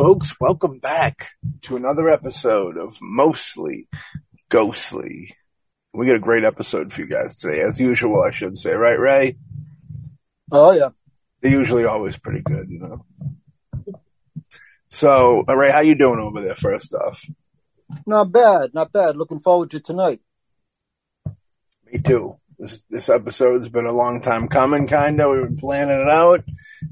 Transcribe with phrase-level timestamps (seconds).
[0.00, 1.26] folks, welcome back
[1.60, 3.86] to another episode of Mostly
[4.48, 5.34] Ghostly.
[5.92, 8.98] We got a great episode for you guys today, as usual, I should say, right,
[8.98, 9.36] Ray?
[10.50, 10.88] Oh yeah,
[11.42, 13.04] They're usually always pretty good, you know.
[14.88, 16.54] So, uh, Ray, how you doing over there?
[16.54, 17.22] First off,
[18.06, 19.18] not bad, not bad.
[19.18, 20.22] Looking forward to tonight.
[21.92, 22.39] me too.
[22.60, 25.30] This this episode's been a long time coming, kind of.
[25.30, 26.44] We've been planning it out,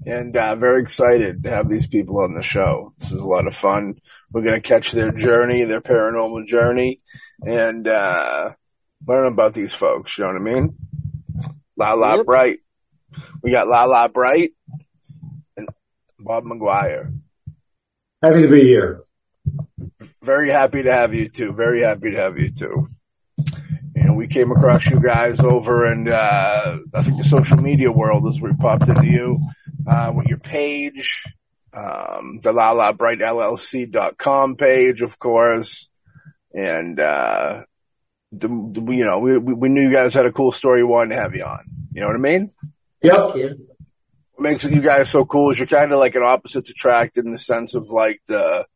[0.06, 2.94] and uh, very excited to have these people on the show.
[2.96, 3.96] This is a lot of fun.
[4.32, 7.02] We're gonna catch their journey, their paranormal journey,
[7.42, 8.52] and uh,
[9.06, 10.16] learn about these folks.
[10.16, 10.76] You know what I mean?
[11.76, 12.26] Lala Yep.
[12.26, 12.58] Bright.
[13.42, 14.52] We got Lala Bright
[15.54, 15.68] and
[16.18, 17.12] Bob McGwier.
[18.22, 19.02] Happy to be here.
[20.22, 21.52] Very happy to have you too.
[21.52, 22.86] Very happy to have you too.
[23.98, 27.90] You know, we came across you guys over and uh, I think the social media
[27.90, 29.38] world is where we popped into you
[29.86, 31.24] uh, with your page,
[31.74, 35.88] um, the Lala Bright LLC.com page, of course,
[36.52, 37.62] and uh,
[38.32, 40.82] the, the- you know we we knew you guys had a cool story.
[40.84, 41.64] We wanted to have you on.
[41.92, 42.52] You know what I mean?
[43.02, 43.16] Yep.
[43.34, 43.56] what
[44.38, 47.38] makes you guys so cool is you're kind of like an opposites attract in the
[47.38, 48.66] sense of like the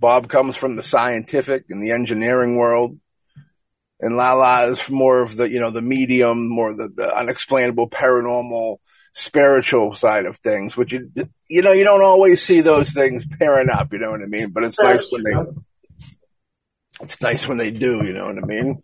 [0.00, 2.98] Bob comes from the scientific and the engineering world,
[4.00, 8.78] and Lala is more of the you know the medium, more the, the unexplainable, paranormal,
[9.12, 10.76] spiritual side of things.
[10.76, 11.10] Which you
[11.48, 13.92] you know you don't always see those things pairing up.
[13.92, 14.50] You know what I mean?
[14.50, 15.52] But it's nice when they
[17.00, 18.04] it's nice when they do.
[18.04, 18.82] You know what I mean?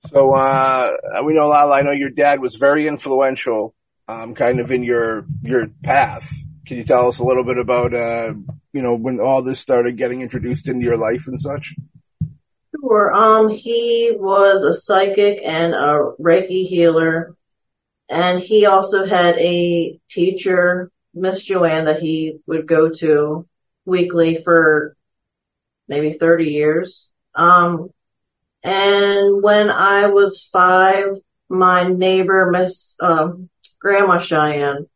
[0.00, 0.90] So uh,
[1.24, 1.78] we know Lala.
[1.78, 3.74] I know your dad was very influential
[4.08, 6.32] um, kind of in your your path.
[6.66, 8.34] Can you tell us a little bit about uh,
[8.72, 11.74] you know when all this started getting introduced into your life and such?
[12.82, 13.12] Sure.
[13.14, 17.36] Um, he was a psychic and a Reiki healer,
[18.08, 23.46] and he also had a teacher, Miss Joanne, that he would go to
[23.84, 24.96] weekly for
[25.86, 27.08] maybe 30 years.
[27.36, 27.90] Um,
[28.64, 33.48] and when I was five, my neighbor, Miss um,
[33.80, 34.88] Grandma Cheyenne,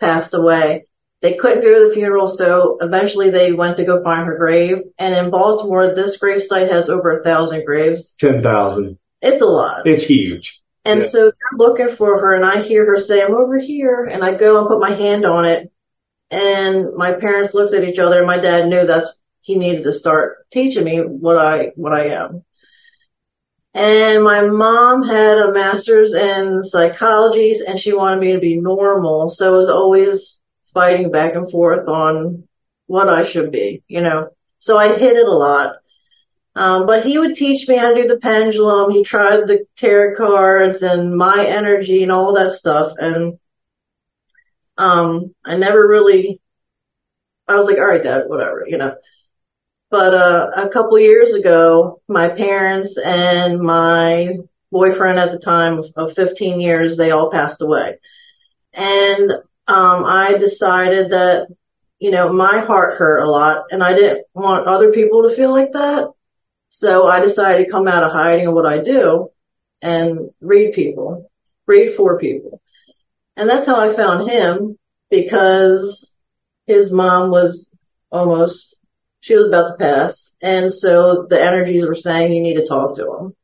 [0.00, 0.86] passed away.
[1.24, 4.82] They couldn't go to the funeral, so eventually they went to go find her grave.
[4.98, 8.14] And in Baltimore, this gravesite has over a thousand graves.
[8.20, 8.98] 10,000.
[9.22, 9.86] It's a lot.
[9.86, 10.60] It's huge.
[10.84, 11.06] And Yeah.
[11.06, 14.04] so they're looking for her and I hear her say, I'm over here.
[14.04, 15.72] And I go and put my hand on it.
[16.30, 19.10] And my parents looked at each other and my dad knew that's,
[19.40, 22.44] he needed to start teaching me what I, what I am.
[23.72, 29.30] And my mom had a master's in psychology and she wanted me to be normal.
[29.30, 30.38] So it was always
[30.74, 32.46] fighting back and forth on
[32.86, 34.28] what I should be, you know.
[34.58, 35.76] So I hit it a lot.
[36.56, 38.90] Um, but he would teach me how to do the pendulum.
[38.90, 42.92] He tried the tarot cards and my energy and all that stuff.
[42.98, 43.38] And,
[44.78, 46.40] um, I never really,
[47.48, 48.94] I was like, all right, dad, whatever, you know.
[49.90, 54.36] But, uh, a couple years ago, my parents and my
[54.70, 57.98] boyfriend at the time of, of 15 years, they all passed away.
[58.72, 59.32] And,
[59.66, 61.48] um, I decided that,
[61.98, 65.50] you know, my heart hurt a lot and I didn't want other people to feel
[65.50, 66.08] like that.
[66.68, 69.30] So I decided to come out of hiding of what I do
[69.80, 71.30] and read people,
[71.66, 72.60] read for people.
[73.36, 74.78] And that's how I found him
[75.10, 76.10] because
[76.66, 77.68] his mom was
[78.10, 78.76] almost,
[79.20, 80.32] she was about to pass.
[80.42, 83.36] And so the energies were saying you need to talk to him.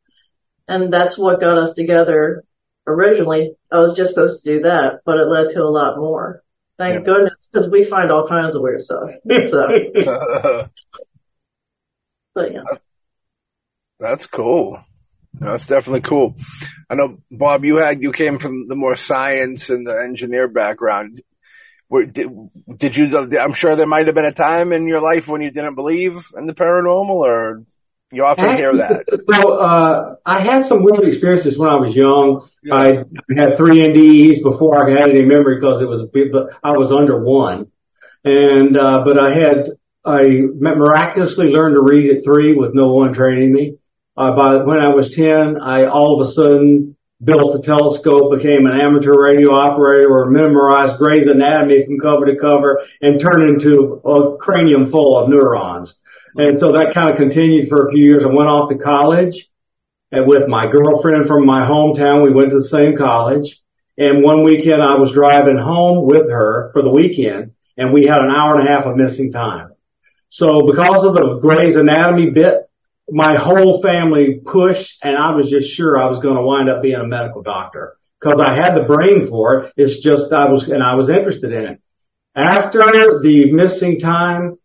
[0.68, 2.44] And that's what got us together
[2.86, 3.54] originally.
[3.70, 6.42] I was just supposed to do that, but it led to a lot more.
[6.78, 7.12] Thank Yeah.
[7.12, 9.10] goodness, because we find all kinds of weird stuff.
[9.50, 9.68] So,
[12.34, 12.62] but yeah.
[13.98, 14.78] That's cool.
[15.34, 16.34] That's definitely cool.
[16.88, 21.20] I know, Bob, you had you came from the more science and the engineer background.
[21.88, 22.28] Were, did,
[22.76, 23.28] did you?
[23.38, 26.24] I'm sure there might have been a time in your life when you didn't believe
[26.36, 27.62] in the paranormal, or
[28.12, 29.22] you often hear that.
[29.26, 32.48] Well, uh, I had some weird experiences when I was young.
[32.62, 32.74] Yeah.
[32.74, 32.86] I
[33.36, 37.22] had three NDEs before I had any memory because it was, but I was under
[37.22, 37.68] one.
[38.24, 39.70] And, uh, but I had,
[40.04, 40.26] I
[40.58, 43.76] miraculously learned to read at three with no one training me.
[44.16, 48.66] Uh, by when I was 10, I all of a sudden built a telescope, became
[48.66, 54.00] an amateur radio operator, or memorized Gray's Anatomy from cover to cover, and turned into
[54.04, 55.98] a cranium full of neurons.
[56.34, 58.22] And so that kind of continued for a few years.
[58.24, 59.49] I went off to college
[60.12, 62.24] and with my girlfriend from my hometown.
[62.24, 63.60] We went to the same college.
[63.98, 68.20] And one weekend I was driving home with her for the weekend and we had
[68.20, 69.72] an hour and a half of missing time.
[70.30, 72.54] So because of the Gray's Anatomy bit,
[73.08, 76.82] my whole family pushed and I was just sure I was going to wind up
[76.82, 79.72] being a medical doctor because I had the brain for it.
[79.76, 81.80] It's just I was, and I was interested in it.
[82.36, 82.80] After
[83.22, 84.56] the missing time,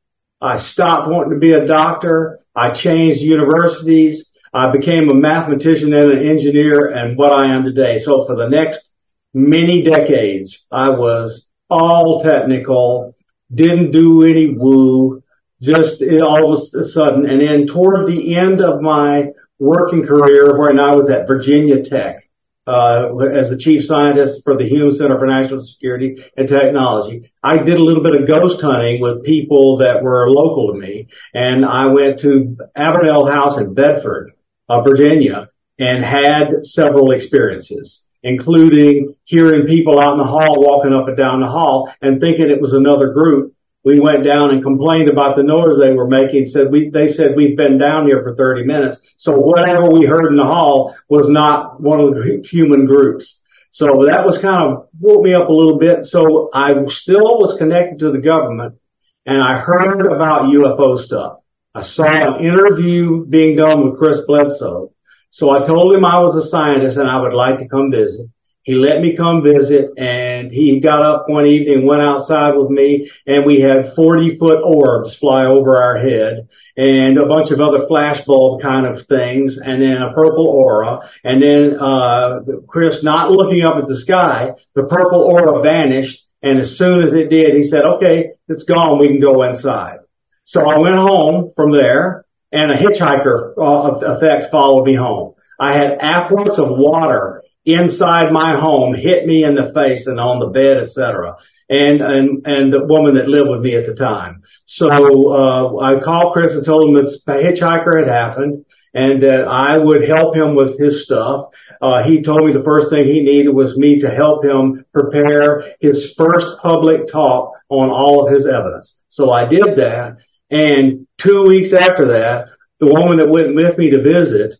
[0.42, 2.40] I stopped wanting to be a doctor.
[2.56, 4.32] I changed universities.
[4.56, 8.00] I became a mathematician and an engineer and what I am today.
[8.00, 8.90] So for the next
[9.34, 13.18] many decades, I was all technical,
[13.54, 15.22] didn't do any woo,
[15.62, 17.30] just all of a sudden.
[17.30, 22.30] And then toward the end of my working career, when I was at Virginia Tech,
[22.66, 27.32] uh, as the chief scientist for the Hume Center for National Security and Technology.
[27.44, 31.10] I did a little bit of ghost hunting with people that were local to me,
[31.34, 34.35] and I went to Abbott House in Bedford,
[34.70, 41.08] uh, Virginia, and had several experiences, including hearing people out in the hall walking up
[41.08, 45.10] and down the hall and thinking it was another group we went down and complained
[45.10, 46.48] about the noise they were making.
[46.48, 49.02] Said we, they said we've been down here for 30 minutes.
[49.16, 53.44] So whatever we heard in the hall was not one of the human groups.
[53.70, 56.06] So that was kind of woke me up a little bit.
[56.08, 58.80] So I still was connected to the government
[59.26, 61.42] and I heard about UFO stuff.
[61.76, 64.94] I saw an interview being done with Chris Bledsoe.
[65.32, 68.28] So I told him I was a scientist and I would like to come visit.
[68.64, 73.12] He let me come visit and he got up one evening, went outside with me
[73.28, 77.86] and we had 40 foot orbs fly over our head and a bunch of other
[77.86, 81.10] flashbulb kind of things and then a purple aura.
[81.26, 86.26] And then, uh, Chris not looking up at the sky, the purple aura vanished.
[86.42, 88.98] And as soon as it did, he said, okay, it's gone.
[88.98, 89.98] We can go inside.
[90.46, 95.34] So I went home from there and a hitchhiker uh, effect followed me home.
[95.60, 100.40] I had aqueducts of water inside my home hit me in the face and on
[100.40, 101.38] the bed, etc.
[101.68, 104.44] And, and, and the woman that lived with me at the time.
[104.68, 109.48] So, uh, I called Chris and told him that a hitchhiker had happened and that
[109.48, 111.48] I would help him with his stuff.
[111.82, 115.76] Uh, he told me the first thing he needed was me to help him prepare
[115.82, 119.02] his first public talk on all of his evidence.
[119.10, 120.18] So I did that.
[120.50, 122.50] And two weeks after that,
[122.80, 124.56] the woman that went with me to visit,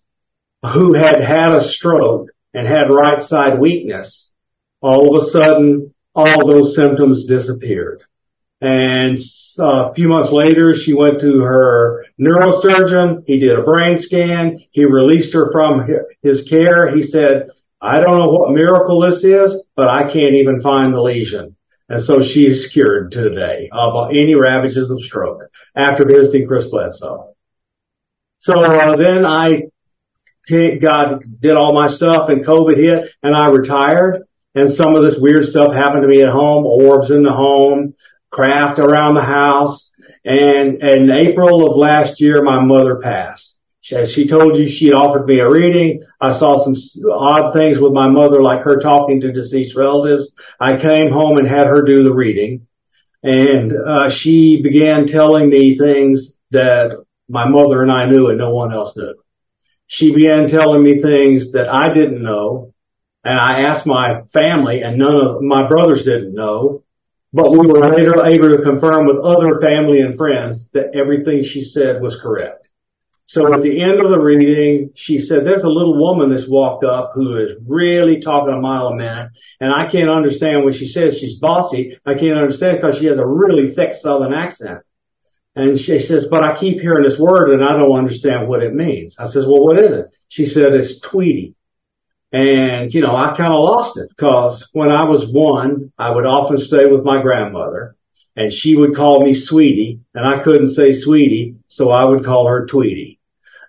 [0.64, 4.32] who had had a stroke, and had right side weakness,
[4.82, 8.04] all of a sudden, all those symptoms disappeared.
[8.62, 9.20] And
[9.60, 13.24] a few months later, she went to her neurosurgeon.
[13.28, 14.64] He did a brain scan.
[14.72, 15.88] He released her from
[16.22, 16.96] his care.
[16.96, 17.50] He said,
[17.82, 21.55] I don't know what miracle this is, but I can't even find the lesion.
[21.88, 25.44] And so she's cured today of any ravages of stroke
[25.76, 27.36] after visiting Chris Bledsoe.
[28.40, 29.64] So uh, then I
[30.48, 34.26] God did all my stuff and COVID hit and I retired
[34.56, 37.94] and some of this weird stuff happened to me at home, orbs in the home,
[38.32, 39.92] craft around the house.
[40.24, 43.55] And in April of last year, my mother passed.
[43.92, 46.04] As she told you, she offered me a reading.
[46.20, 46.76] I saw some
[47.12, 50.32] odd things with my mother, like her talking to deceased relatives.
[50.60, 52.68] I came home and had her do the reading.
[53.22, 58.54] And uh, she began telling me things that my mother and I knew and no
[58.54, 59.16] one else knew
[59.88, 62.74] she began telling me things that I didn't know.
[63.24, 66.84] And I asked my family and none of my brothers didn't know,
[67.34, 71.64] but we were later able to confirm with other family and friends that everything she
[71.64, 72.65] said was correct.
[73.28, 76.84] So at the end of the reading, she said, there's a little woman that's walked
[76.84, 79.32] up who is really talking a mile a minute.
[79.60, 81.18] And I can't understand what she says.
[81.18, 81.98] She's bossy.
[82.06, 84.82] I can't understand because she has a really thick southern accent.
[85.56, 88.74] And she says, but I keep hearing this word and I don't understand what it
[88.74, 89.18] means.
[89.18, 90.08] I says, well, what is it?
[90.28, 91.56] She said, it's Tweety.
[92.32, 96.26] And, you know, I kind of lost it because when I was one, I would
[96.26, 97.96] often stay with my grandmother
[98.36, 101.56] and she would call me sweetie and I couldn't say sweetie.
[101.70, 103.15] So I would call her Tweety.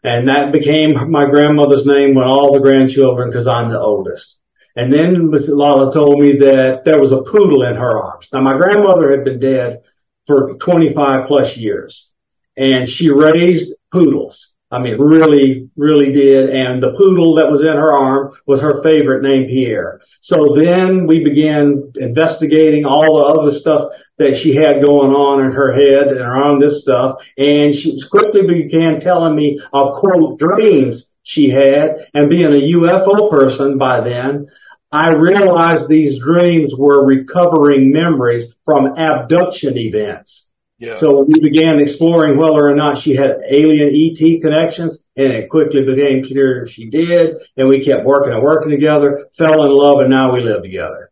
[0.06, 4.38] And that became my grandmother's name when all the grandchildren, cause I'm the oldest.
[4.76, 8.28] And then Lala told me that there was a poodle in her arms.
[8.32, 9.82] Now my grandmother had been dead
[10.28, 12.12] for 25 plus years.
[12.56, 14.54] And she raised poodles.
[14.70, 16.50] I mean, really, really did.
[16.50, 20.02] And the poodle that was in her arm was her favorite named Pierre.
[20.20, 25.52] So then we began investigating all the other stuff that she had going on in
[25.52, 27.18] her head and around this stuff.
[27.36, 33.30] And she quickly began telling me of quote dreams she had and being a UFO
[33.30, 34.46] person by then,
[34.92, 40.48] I realized these dreams were recovering memories from abduction events.
[40.78, 40.96] Yeah.
[40.96, 45.82] So we began exploring whether or not she had alien ET connections and it quickly
[45.84, 47.36] became clear she did.
[47.56, 51.10] And we kept working and working together, fell in love, and now we live together.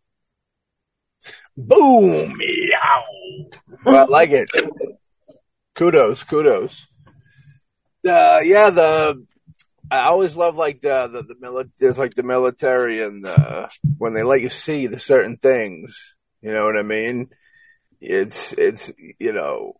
[1.56, 2.36] Boom!
[2.36, 3.04] Meow.
[3.84, 4.50] Well, I like it.
[5.74, 6.86] kudos, kudos.
[8.06, 9.24] Uh, yeah, the
[9.90, 14.14] I always love like the the, the mili- there's like the military and the when
[14.14, 16.16] they let you see the certain things.
[16.42, 17.30] You know what I mean?
[18.04, 19.74] it's it's you know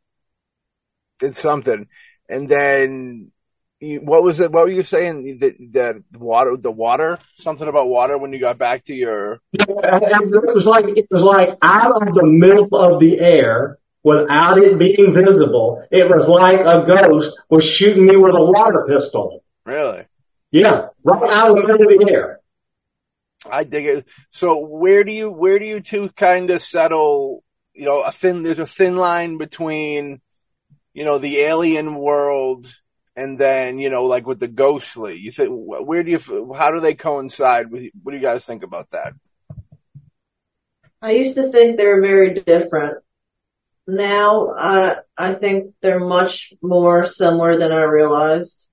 [1.21, 1.87] it's something.
[2.29, 3.33] And then
[4.03, 4.53] what was it?
[4.53, 5.39] What were you saying?
[5.39, 9.41] The, the water, the water, something about water when you got back to your.
[9.53, 14.79] It was like it was like out of the middle of the air without it
[14.79, 15.85] being visible.
[15.91, 19.43] It was like a ghost was shooting me with a water pistol.
[19.67, 20.07] Really?
[20.51, 22.41] Yeah, right out of the middle of the air.
[23.51, 24.09] I dig it.
[24.31, 27.43] So where do you where do you two kind of settle?
[27.75, 30.21] You know, a thin there's a thin line between,
[30.93, 32.73] you know, the alien world
[33.17, 35.17] and then you know, like with the ghostly.
[35.19, 37.91] You think where do you how do they coincide with?
[38.03, 39.13] What do you guys think about that?
[41.01, 42.99] I used to think they were very different.
[43.87, 48.69] Now, I I think they're much more similar than I realized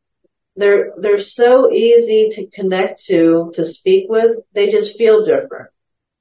[0.55, 5.69] they're they're so easy to connect to to speak with they just feel different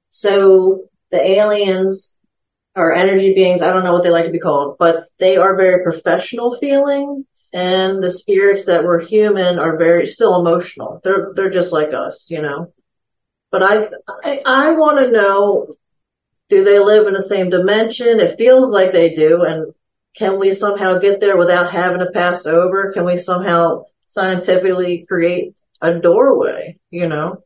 [0.09, 2.13] so the aliens
[2.75, 5.57] are energy beings i don't know what they like to be called but they are
[5.57, 11.01] very professional feeling and the spirits that were human are very still emotional.
[11.03, 12.73] They're they're just like us you know?
[13.51, 13.89] But i
[14.23, 15.75] i, I want to know
[16.51, 18.19] do they live in the same dimension?
[18.19, 19.43] It feels like they do.
[19.43, 19.73] And
[20.17, 22.91] can we somehow get there without having to pass over?
[22.91, 27.43] Can we somehow scientifically create a doorway, you know?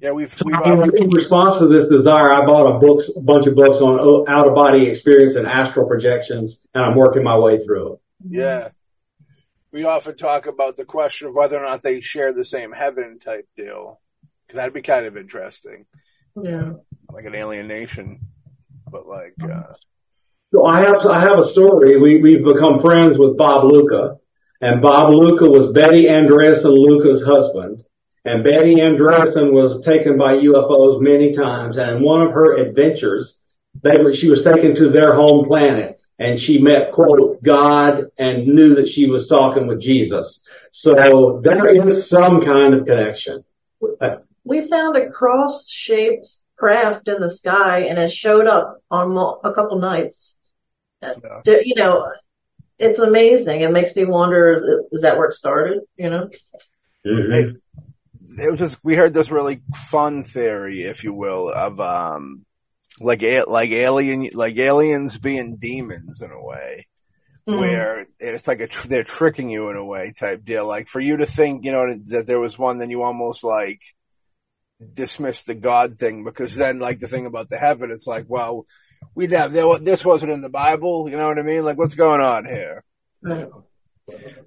[0.00, 0.96] Yeah, we've, we've often...
[0.96, 4.32] in response to this desire, I bought a books, a bunch of books on uh,
[4.32, 8.00] out of body experience and astral projections, and I'm working my way through it.
[8.26, 8.68] Yeah,
[9.72, 13.18] we often talk about the question of whether or not they share the same heaven
[13.18, 14.00] type deal,
[14.46, 15.86] because that'd be kind of interesting.
[16.40, 16.72] Yeah,
[17.10, 18.20] like an alienation,
[18.90, 19.34] but like.
[19.42, 19.74] uh
[20.52, 21.98] So I have I have a story.
[22.00, 24.16] We we've become friends with Bob Luca,
[24.60, 27.84] and Bob Luca was Betty Andreasson Luca's husband.
[28.24, 31.78] And Betty Andreasson was taken by UFOs many times.
[31.78, 33.40] And in one of her adventures,
[33.82, 38.74] they, she was taken to their home planet and she met, quote, God and knew
[38.76, 40.44] that she was talking with Jesus.
[40.72, 43.44] So there is some kind of connection.
[44.44, 49.52] We found a cross shaped craft in the sky and it showed up on a
[49.52, 50.36] couple nights.
[51.02, 51.14] Yeah.
[51.46, 52.10] You know,
[52.78, 53.60] it's amazing.
[53.60, 55.80] It makes me wonder, is, is that where it started?
[55.96, 56.30] You know?
[57.06, 57.32] Mm-hmm.
[57.32, 57.56] It,
[58.40, 62.44] it, was just, we heard this really fun theory, if you will, of, um,
[63.00, 66.86] like, like alien, like aliens being demons in a way.
[67.48, 67.60] Mm-hmm.
[67.60, 70.66] Where it's like a tr- they're tricking you in a way type deal.
[70.66, 73.80] Like for you to think, you know, that there was one, then you almost like
[74.92, 78.66] dismiss the God thing because then, like the thing about the heaven, it's like, well,
[79.14, 81.08] we'd have this wasn't in the Bible.
[81.08, 81.64] You know what I mean?
[81.64, 82.84] Like, what's going on here?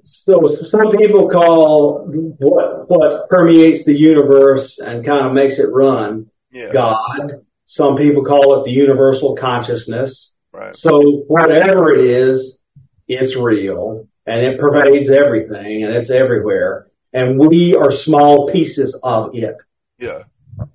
[0.04, 2.06] So some people call
[2.38, 6.72] what what permeates the universe and kind of makes it run yeah.
[6.72, 7.46] God.
[7.72, 10.36] Some people call it the universal consciousness.
[10.52, 10.76] Right.
[10.76, 12.60] So whatever it is,
[13.08, 16.88] it's real and it pervades everything and it's everywhere.
[17.14, 19.56] And we are small pieces of it.
[19.98, 20.24] Yeah.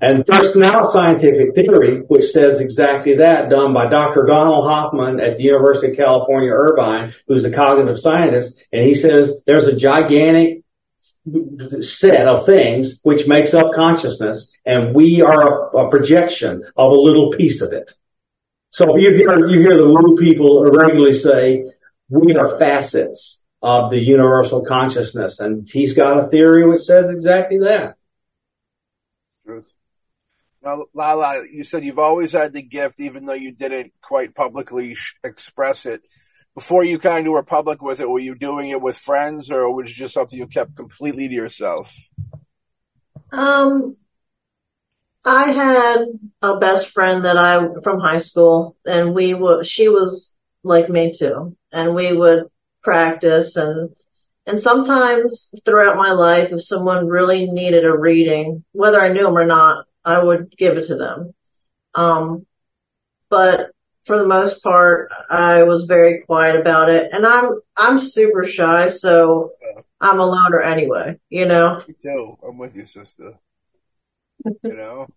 [0.00, 4.24] And there's now scientific theory which says exactly that, done by Dr.
[4.26, 9.38] Donald Hoffman at the University of California, Irvine, who's a cognitive scientist, and he says
[9.46, 10.62] there's a gigantic
[11.80, 17.00] set of things which makes up consciousness, and we are a, a projection of a
[17.00, 17.92] little piece of it.
[18.70, 21.72] So you hear, you hear the woo people regularly say,
[22.08, 27.58] we are facets of the universal consciousness, and he's got a theory which says exactly
[27.60, 27.96] that.
[29.44, 29.72] Truth.
[30.62, 34.96] Now, Lala, you said you've always had the gift, even though you didn't quite publicly
[35.22, 36.02] express it.
[36.56, 39.72] Before you kind of were public with it, were you doing it with friends, or
[39.72, 41.94] was it just something you kept completely to yourself?
[43.30, 43.96] Um,
[45.24, 46.06] I had
[46.42, 49.66] a best friend that I from high school, and we would.
[49.66, 50.34] She was
[50.64, 52.44] like me too, and we would
[52.82, 53.94] practice and
[54.46, 59.36] and sometimes throughout my life, if someone really needed a reading, whether I knew them
[59.36, 61.34] or not, I would give it to them.
[61.94, 62.46] Um,
[63.28, 63.72] but
[64.06, 68.90] for the most part, I was very quiet about it and I'm, I'm super shy.
[68.90, 69.82] So yeah.
[70.00, 71.82] I'm a loner anyway, you know?
[71.86, 72.38] Me too.
[72.46, 73.38] I'm with you, sister.
[74.44, 75.08] you know?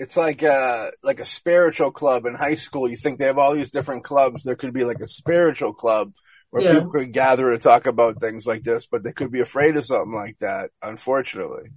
[0.00, 2.88] It's like uh like a spiritual club in high school.
[2.88, 4.44] You think they have all these different clubs.
[4.44, 6.12] There could be like a spiritual club
[6.50, 6.74] where yeah.
[6.74, 9.84] people could gather to talk about things like this, but they could be afraid of
[9.84, 11.70] something like that, unfortunately.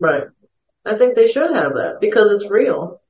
[0.00, 0.24] Right.
[0.86, 3.02] I think they should have that because it's real.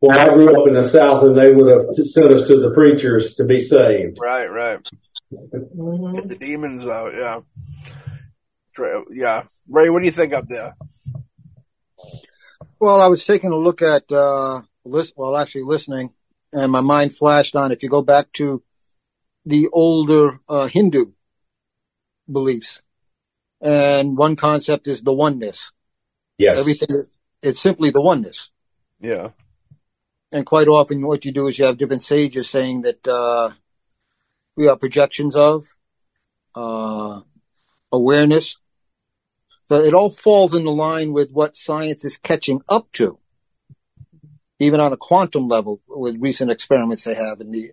[0.00, 2.72] Well, I grew up in the South and they would have sent us to the
[2.72, 4.18] preachers to be saved.
[4.20, 4.78] Right, right.
[5.32, 6.16] Mm-hmm.
[6.16, 7.40] Get the demons out, yeah.
[9.10, 9.42] Yeah.
[9.68, 10.74] Ray, what do you think up there?
[12.78, 16.14] Well, I was taking a look at, uh, list, well, actually listening
[16.52, 18.62] and my mind flashed on if you go back to
[19.46, 21.12] the older uh, Hindu
[22.30, 22.82] beliefs,
[23.60, 25.72] and one concept is the oneness.
[26.38, 26.58] Yes.
[26.58, 27.06] Everything
[27.42, 28.50] it's simply the oneness.
[29.00, 29.30] Yeah.
[30.32, 33.50] And quite often, what you do is you have different sages saying that uh,
[34.56, 35.66] we are projections of
[36.54, 37.20] uh,
[37.90, 38.58] awareness.
[39.68, 43.18] So it all falls in the line with what science is catching up to,
[44.58, 47.72] even on a quantum level with recent experiments they have in the,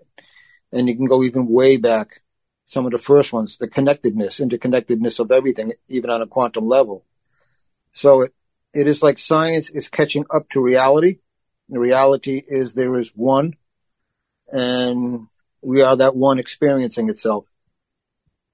[0.71, 2.21] and you can go even way back.
[2.65, 7.05] Some of the first ones, the connectedness, interconnectedness of everything, even on a quantum level.
[7.93, 8.33] So it,
[8.73, 11.19] it is like science is catching up to reality.
[11.69, 13.55] The reality is there is one,
[14.51, 15.27] and
[15.62, 17.45] we are that one experiencing itself.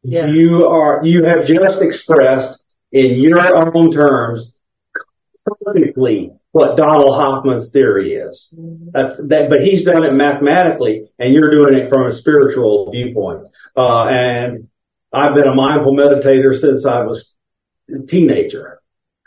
[0.04, 0.28] Yeah.
[0.28, 4.54] You are, you have just expressed in your own terms
[5.46, 8.50] perfectly what Donald Hoffman's theory is.
[8.92, 13.48] That's that, but he's done it mathematically and you're doing it from a spiritual viewpoint.
[13.76, 14.68] Uh, and
[15.12, 17.36] I've been a mindful meditator since I was
[17.90, 18.82] a teenager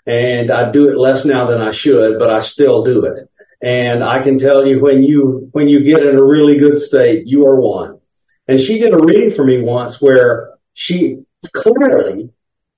[0.07, 3.29] and I do it less now than I should, but I still do it.
[3.67, 7.27] And I can tell you when you, when you get in a really good state,
[7.27, 7.99] you are one.
[8.47, 12.31] And she did a reading for me once where she clearly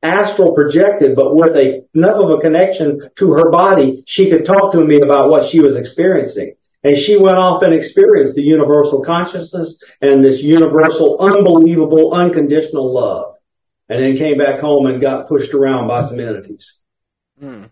[0.03, 4.73] astral projected, but with a, enough of a connection to her body, she could talk
[4.73, 6.55] to me about what she was experiencing.
[6.83, 13.35] And she went off and experienced the universal consciousness and this universal, unbelievable, unconditional love.
[13.91, 16.79] And then came back home and got pushed around by some entities.
[17.39, 17.65] Hmm.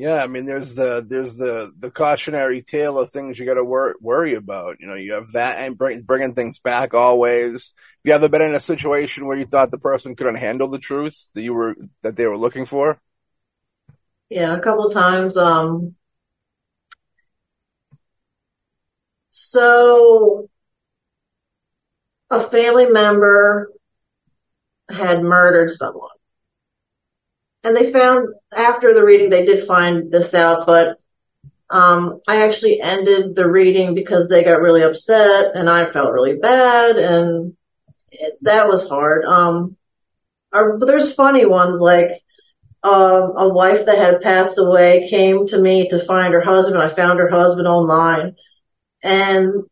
[0.00, 3.64] Yeah, I mean, there's the there's the the cautionary tale of things you got to
[3.64, 4.80] wor- worry about.
[4.80, 7.74] You know, you have that and bring, bringing things back always.
[7.76, 10.78] Have you ever been in a situation where you thought the person couldn't handle the
[10.78, 12.98] truth that you were that they were looking for?
[14.30, 15.36] Yeah, a couple times.
[15.36, 15.96] Um,
[19.28, 20.48] so
[22.30, 23.70] a family member
[24.88, 26.08] had murdered someone.
[27.62, 30.98] And they found after the reading, they did find this out, but
[31.68, 36.36] um, I actually ended the reading because they got really upset and I felt really
[36.36, 37.56] bad and
[38.10, 39.24] it, that was hard.
[39.24, 39.76] Um,
[40.50, 42.22] but there's funny ones like
[42.82, 46.82] um, a wife that had passed away came to me to find her husband.
[46.82, 48.34] I found her husband online
[49.02, 49.64] and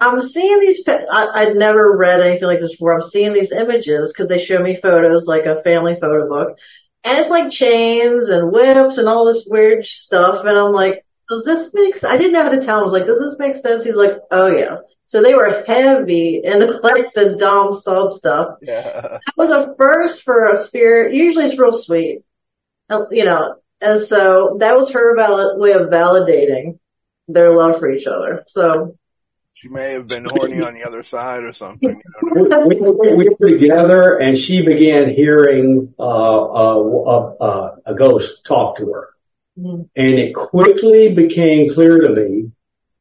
[0.00, 2.94] I'm seeing these, I, I'd never read anything like this before.
[2.94, 6.56] I'm seeing these images because they show me photos like a family photo book
[7.04, 10.44] and it's like chains and whips and all this weird stuff.
[10.44, 12.12] And I'm like, does this make sense?
[12.12, 12.82] I didn't know how to tell him.
[12.82, 13.84] I was like, does this make sense?
[13.84, 14.76] He's like, oh yeah.
[15.06, 18.56] So they were heavy in like the Dom sub stuff.
[18.62, 19.00] Yeah.
[19.00, 21.14] That was a first for a spirit.
[21.14, 22.20] Usually it's real sweet,
[22.88, 23.56] uh, you know.
[23.80, 26.78] And so that was her valid way of validating
[27.26, 28.44] their love for each other.
[28.46, 28.96] So
[29.54, 32.00] She may have been horny on the other side or something.
[32.22, 38.76] we, we, we were together and she began hearing uh, a, a, a ghost talk
[38.78, 39.08] to her.
[39.58, 39.88] Mhm.
[39.94, 42.50] And it quickly became clear to me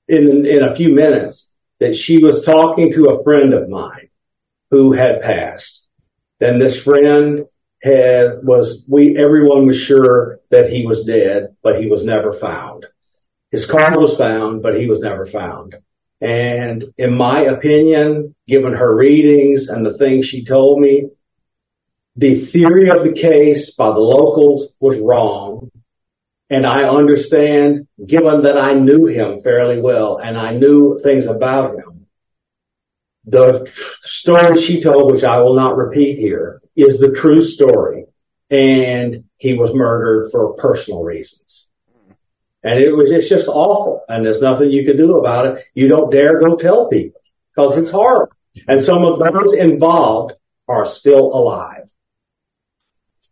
[0.08, 4.10] in, in a few minutes that she was talking to a friend of mine
[4.70, 5.88] who had passed.
[6.42, 7.46] And this friend
[7.82, 12.86] had, was, we, everyone was sure that he was dead, but he was never found.
[13.52, 15.76] His car was found, but he was never found.
[16.22, 21.08] And in my opinion, given her readings and the things she told me,
[22.16, 25.72] the theory of the case by the locals was wrong.
[26.52, 31.76] And I understand, given that I knew him fairly well and I knew things about
[31.76, 32.06] him,
[33.26, 33.72] the
[34.04, 38.06] story she told, which I will not repeat here, is the true story.
[38.50, 41.71] And he was murdered for personal reasons.
[42.64, 44.04] And it was, it's just awful.
[44.08, 45.66] And there's nothing you can do about it.
[45.74, 47.20] You don't dare go tell people
[47.56, 48.34] because it's horrible.
[48.68, 50.34] And some of those involved
[50.68, 51.90] are still alive.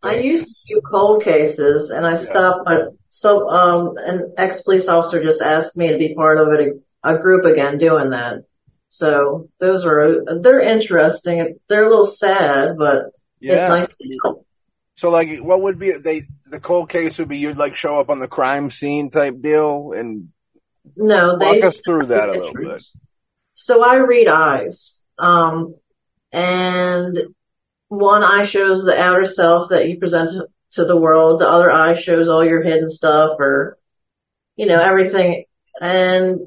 [0.02, 5.22] I used to do cold cases and I stopped, but so, um, an ex-police officer
[5.22, 8.44] just asked me to be part of it, a group again doing that.
[8.88, 11.56] So those are, they're interesting.
[11.68, 13.54] They're a little sad, but Yeah.
[13.54, 14.44] it's nice to know.
[15.00, 16.20] So like, what would be they?
[16.50, 19.92] The cold case would be you'd like show up on the crime scene type deal
[19.92, 20.28] and
[20.94, 22.84] No, walk they, us through that a little bit.
[23.54, 25.00] so I read eyes.
[25.16, 25.74] Um,
[26.32, 27.18] and
[27.88, 31.40] one eye shows the outer self that you present to- to the world.
[31.40, 33.78] The other eye shows all your hidden stuff or,
[34.56, 35.44] you know, everything.
[35.80, 36.40] And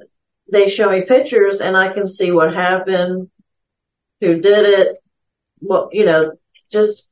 [0.51, 3.31] they show me pictures and I can see what happened,
[4.21, 4.97] who did it,
[5.57, 6.33] what, you know,
[6.71, 7.09] just,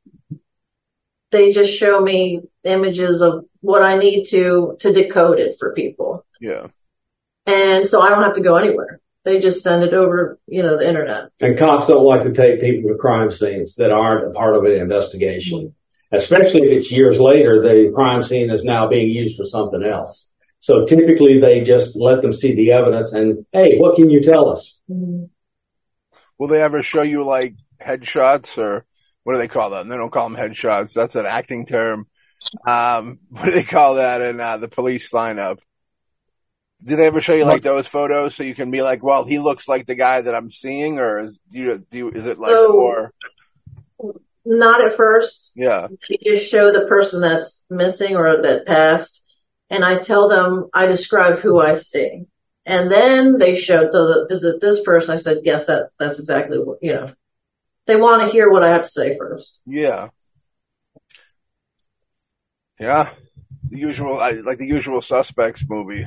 [1.32, 6.24] they just show me images of what I need to, to decode it for people.
[6.40, 6.68] Yeah.
[7.46, 9.00] And so I don't have to go anywhere.
[9.24, 11.30] They just send it over, you know, the internet.
[11.40, 14.64] And cops don't like to take people to crime scenes that aren't a part of
[14.64, 15.74] an investigation,
[16.12, 20.32] especially if it's years later, the crime scene is now being used for something else.
[20.60, 24.48] So typically they just let them see the evidence and, hey, what can you tell
[24.48, 24.80] us?
[24.90, 25.24] Mm-hmm.
[26.38, 28.84] Will they ever show you like headshots or
[29.24, 29.88] what do they call them?
[29.88, 30.94] They don't call them headshots.
[30.94, 32.06] That's an acting term.
[32.66, 35.58] Um, what do they call that in uh, the police lineup?
[36.84, 39.38] Did they ever show you like those photos so you can be like, well, he
[39.38, 42.40] looks like the guy that I'm seeing, or is do you, do you, is it
[42.40, 43.12] like more?
[44.44, 45.52] Not at first.
[45.54, 49.22] Yeah, They just show the person that's missing or that passed.
[49.70, 52.24] And I tell them, I describe who I see.
[52.66, 55.14] And then they show, does it, is it this person?
[55.14, 57.06] I said, yes, that, that's exactly what, you know.
[57.86, 59.60] They want to hear what I have to say first.
[59.66, 60.08] yeah,
[62.78, 63.10] yeah.
[63.68, 66.06] The usual, I, like the usual suspects movie.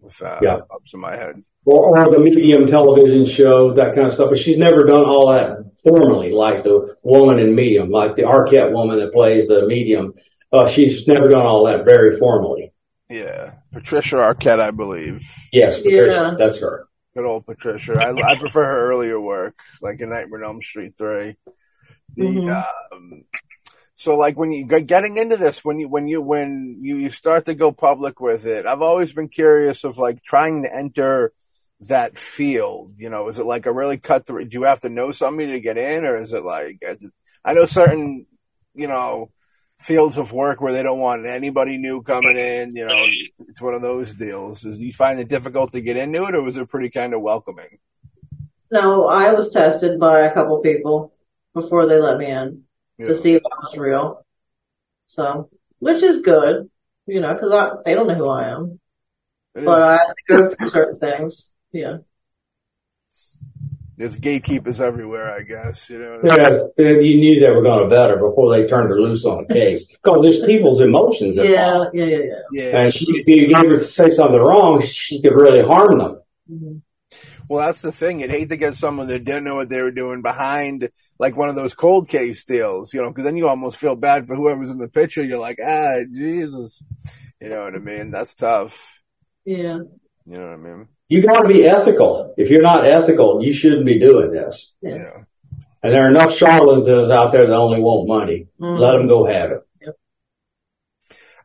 [0.00, 0.56] With uh, Yeah.
[0.70, 1.42] ups in my head.
[1.64, 4.30] Or, or the medium television show, that kind of stuff.
[4.30, 8.72] But she's never done all that formally, like the woman in medium, like the Arquette
[8.72, 10.14] woman that plays the medium.
[10.52, 12.72] Uh, she's never done all that very formally.
[13.10, 15.20] Yeah, Patricia Arquette, I believe.
[15.52, 16.34] Yes, Patricia, Yeah.
[16.38, 16.87] that's her.
[17.18, 17.94] Good old Patricia.
[17.98, 21.34] I, I prefer her earlier work, like in Nightmare on Elm Street three.
[22.14, 22.64] The Mhm.
[22.92, 23.24] um,
[23.96, 27.10] so like when you get- getting into this, when you when you when you, you
[27.10, 31.32] start to go public with it, I've always been curious of like trying to enter
[31.88, 32.92] that field.
[32.96, 34.44] You know, is it like a really cut through?
[34.44, 36.80] Do you have to know somebody to get in, or is it like
[37.44, 38.26] I know certain
[38.76, 39.32] you know
[39.78, 42.74] fields of work where they don't want anybody new coming in.
[42.76, 42.96] You know,
[43.40, 44.64] it's one of those deals.
[44.64, 47.20] Is you find it difficult to get into it, or was it pretty kind of
[47.22, 47.78] welcoming?
[48.70, 51.14] No, I was tested by a couple people
[51.54, 52.64] before they let me in
[52.98, 53.08] Yeah.
[53.08, 54.26] to see if I was real.
[55.06, 56.68] So, which is good,
[57.06, 58.78] you know, cause I, they don't know who I am,
[59.54, 61.48] It is- but I go through certain things.
[61.72, 61.98] Yeah.
[63.98, 65.90] There's gatekeepers everywhere, I guess.
[65.90, 69.00] You know, Yeah, you knew they were going to vet her before they turned her
[69.00, 69.86] loose on a case.
[69.88, 71.90] Because there's people's emotions Yeah, involved.
[71.94, 72.34] yeah, yeah, yeah.
[72.52, 72.78] yeah.
[72.82, 76.20] And she, if you gave her to say something wrong, she could really harm them.
[76.50, 76.82] Mhm.
[77.50, 78.20] Well, that's the thing.
[78.20, 81.48] You'd hate to get someone that didn't know what they were doing behind, like one
[81.48, 84.70] of those cold case deals, you know, because then you almost feel bad for whoever's
[84.70, 85.24] in the picture.
[85.24, 86.82] You're like, ah, Jesus,
[87.40, 88.10] you know what I mean?
[88.10, 89.00] That's tough.
[89.46, 89.78] Yeah.
[90.26, 90.88] You know what I mean?
[91.08, 92.34] You got to be ethical.
[92.36, 94.74] If you're not ethical, you shouldn't be doing this.
[94.82, 94.96] Yeah.
[94.96, 95.24] Yeah.
[95.82, 98.48] And there are enough charlatans out there that only want money.
[98.60, 98.78] Mhm.
[98.78, 99.64] Let them go have it.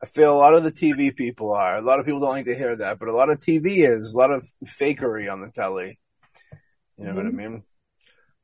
[0.01, 1.77] I feel a lot of the TV people are.
[1.77, 4.13] A lot of people don't like to hear that, but a lot of TV is
[4.13, 5.97] a lot of fakery on the telly.
[6.97, 7.63] You know what I mean?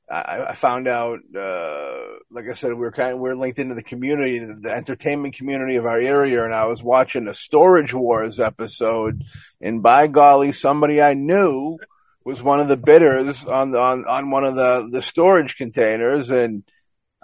[0.09, 1.99] I, I found out, uh,
[2.31, 5.35] like I said, we are kind of, we are linked into the community, the entertainment
[5.35, 9.23] community of our area, and I was watching a Storage Wars episode,
[9.61, 11.77] and by golly, somebody I knew
[12.23, 16.31] was one of the bidders on the, on, on one of the, the storage containers,
[16.31, 16.63] and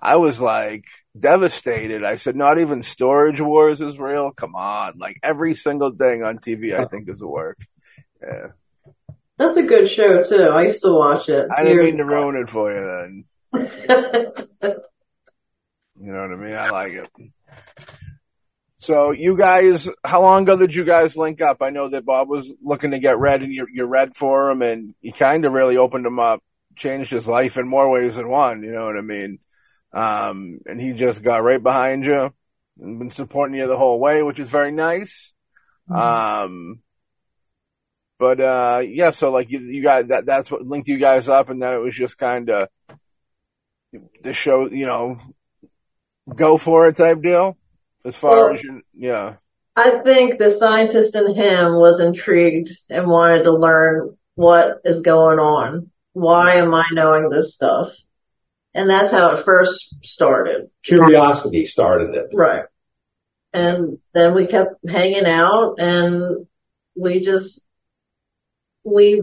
[0.02, 0.86] I was like
[1.20, 2.04] devastated.
[2.04, 4.32] I said, not even Storage Wars is real?
[4.32, 4.98] Come on.
[4.98, 7.58] Like every single thing on TV, I think is a work.
[8.22, 8.50] Yeah.
[9.38, 10.44] That's a good show too.
[10.44, 11.48] I used to watch it.
[11.56, 14.76] I didn't mean to ruin it for you then.
[15.98, 16.56] You know what I mean?
[16.56, 17.10] I like it.
[18.76, 21.62] So you guys, how long ago did you guys link up?
[21.62, 24.62] I know that Bob was looking to get read and you, you read for him
[24.62, 26.44] and you kind of really opened him up,
[26.76, 28.62] changed his life in more ways than one.
[28.62, 29.40] You know what I mean?
[29.94, 32.34] Um, and he just got right behind you
[32.80, 35.34] and been supporting you the whole way, which is very nice.
[35.90, 36.82] Um,
[38.26, 41.52] but, uh, yeah, so like you, you guys, that, that's what linked you guys up
[41.52, 42.70] and then it was just kind of
[44.24, 45.18] the show, you know,
[46.36, 47.56] go for it type deal
[48.04, 49.36] as far Well- as you, yeah.
[49.76, 55.38] I think the scientist in him was intrigued and wanted to learn what is going
[55.38, 55.92] on.
[56.14, 57.94] Why am I knowing this stuff?
[58.74, 60.72] And that's how it first started.
[60.82, 62.30] Curiosity started it.
[62.34, 62.64] Right.
[63.54, 66.48] And then we kept hanging out and
[66.96, 67.62] we just,
[68.86, 69.22] we,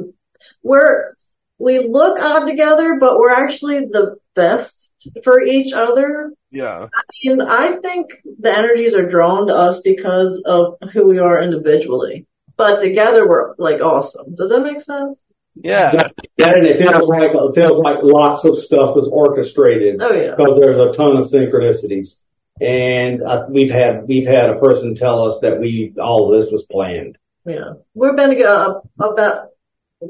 [0.62, 1.14] we're,
[1.58, 4.90] we look odd together, but we're actually the best
[5.22, 6.32] for each other.
[6.50, 6.88] Yeah.
[7.24, 12.26] And I think the energies are drawn to us because of who we are individually.
[12.56, 14.34] But together we're like awesome.
[14.34, 15.18] Does that make sense?
[15.54, 16.08] Yeah.
[16.36, 20.34] Yeah, and it feels like it feels like lots of stuff was orchestrated Oh yeah.
[20.36, 22.20] because there's a ton of synchronicities.
[22.60, 26.64] And uh, we've had we've had a person tell us that we all this was
[26.70, 27.18] planned.
[27.46, 27.74] Yeah.
[27.94, 29.48] We've been together about,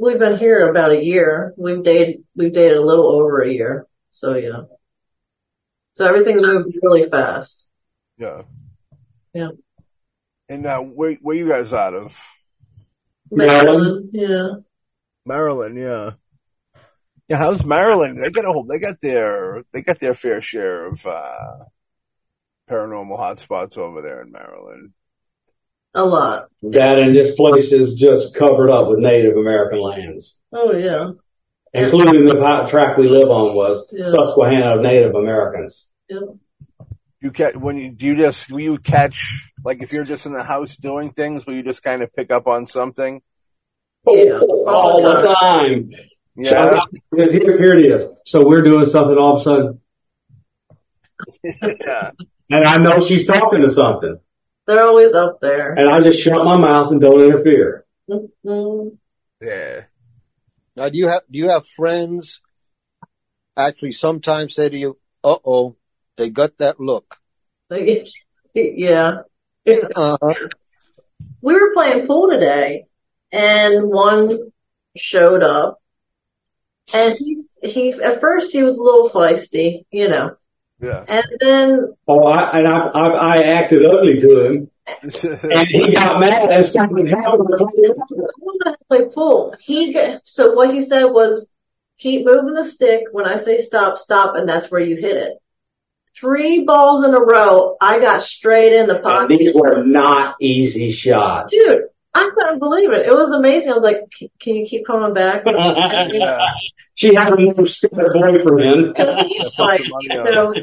[0.01, 1.55] we've been here about a year.
[1.57, 3.87] We've dated, we've dated a little over a year.
[4.13, 4.63] So yeah.
[5.95, 7.67] So everything's moved really fast.
[8.19, 8.43] Yeah.
[9.35, 9.51] Yeah.
[10.49, 12.21] And now, where where you guys out of?
[13.31, 14.11] Maryland.
[14.13, 14.49] Yeah.
[15.25, 16.11] Maryland, yeah.
[17.29, 18.19] Yeah, how's Maryland?
[18.23, 21.65] They got a whole, they got their, they got their fair share of, uh,
[22.69, 24.93] paranormal hotspots over there in Maryland.
[25.95, 26.49] A lot.
[26.63, 31.11] That and this place is just covered up with Native American lands, Oh yeah.
[31.75, 34.05] including the pa- track we live on was Yeah.
[34.11, 35.89] Susquehanna of Native Americans.
[36.09, 36.21] yeah.
[37.21, 40.33] You catch, when you, do you just, will you catch, like if you're just in
[40.33, 43.23] the house doing things, will you just kind of pick up on something?
[44.05, 44.41] Oh, yeah.
[44.41, 45.91] All the time.
[46.35, 46.81] Yeah.
[47.13, 48.09] Because here, here it is.
[48.27, 49.81] So we're doing something all of a sudden,
[51.45, 52.11] yeah.
[52.51, 54.19] and I know she's talking to something,
[54.67, 55.73] They're always up there.
[55.75, 57.85] and I just shut my mouth and don't interfere.
[58.09, 58.97] Mhm.
[59.41, 59.85] Yeah.
[60.77, 62.41] Now, do you have do you have friends
[63.57, 65.77] actually sometimes say to you, "Uh oh,
[66.17, 67.19] they got that look"?
[67.71, 68.07] Like,
[68.55, 69.23] yeah.
[69.67, 70.35] Uh-huh.
[71.41, 72.87] We were playing pool today
[73.31, 74.53] and one
[74.97, 75.81] showed up
[76.95, 80.37] and he, he, at first he was a little feisty, you know,
[80.83, 81.05] Yeah.
[81.09, 84.71] and then Oh, I, and I, I, I acted ugly to him,
[85.03, 89.55] and he got mad and started having a I play pool.
[89.61, 91.51] He, so what he said was,
[91.99, 93.05] keep moving the stick.
[93.13, 95.35] When I say stop, stop, and that's where you hit it.
[96.17, 97.77] Three balls in a row.
[97.81, 99.39] I got straight in the And pocket.
[99.39, 101.53] these were not easy shots.
[101.53, 103.07] Dude, I couldn't believe it.
[103.07, 103.71] It was amazing.
[103.71, 104.01] I was like,
[104.41, 105.45] can you keep coming back?
[105.47, 106.39] yeah.
[106.95, 108.95] she had a more stupid boyfriend.
[108.95, 110.55] Because he's Put like, some money on so,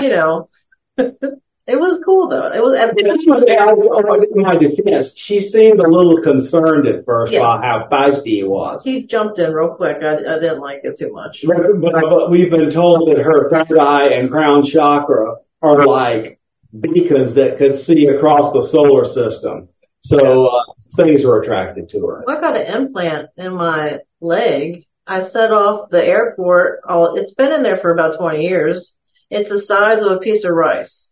[0.00, 0.48] you know,
[0.96, 2.46] it was cool though.
[2.50, 5.12] It was, This was I was- in my defense.
[5.14, 7.40] She seemed a little concerned at first Yeah.
[7.40, 8.82] about how feisty he was.
[8.82, 9.98] he jumped in real quick.
[10.02, 11.44] I, I didn't like it too much.
[11.46, 16.40] But, but, but we've been told that her third eye and crown chakra are like
[16.78, 19.68] beacons that could see across the solar system.
[20.02, 20.62] So uh,
[20.96, 22.24] things are attracted to her.
[22.28, 24.84] I got an implant in my leg.
[25.06, 26.80] I set off the airport.
[26.88, 28.94] Oh, it's been in there for about 20 years.
[29.30, 31.10] It's the size of a piece of rice.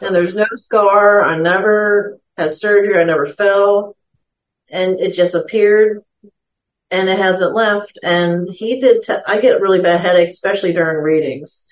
[0.00, 1.22] And there's no scar.
[1.22, 2.98] I never had surgery.
[3.00, 3.96] I never fell.
[4.70, 6.00] And it just appeared
[6.90, 7.98] and it hasn't left.
[8.02, 11.62] And he did, te- I get really bad headaches, especially during readings.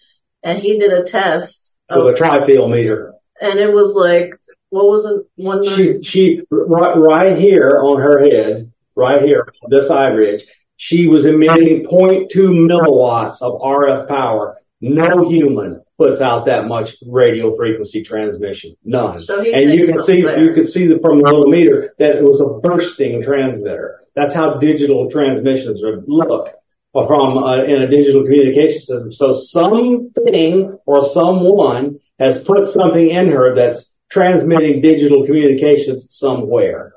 [0.42, 3.14] And he did a test With of, a trifield meter.
[3.40, 4.35] and it was like,
[4.70, 5.26] what was it?
[5.37, 10.44] One, She, she, right, right here on her head, right here, on this eye ridge,
[10.76, 14.59] she was emitting 0.2 milliwatts of RF power.
[14.81, 18.74] No human puts out that much radio frequency transmission.
[18.85, 19.22] None.
[19.22, 20.42] so And you can see, there.
[20.42, 24.02] you can see the, from the little meter that it was a bursting transmitter.
[24.14, 26.50] That's how digital transmissions look
[26.92, 29.12] from uh, in a digital communication system.
[29.12, 36.92] So something or someone has put something in her that's transmitting digital communications somewhere.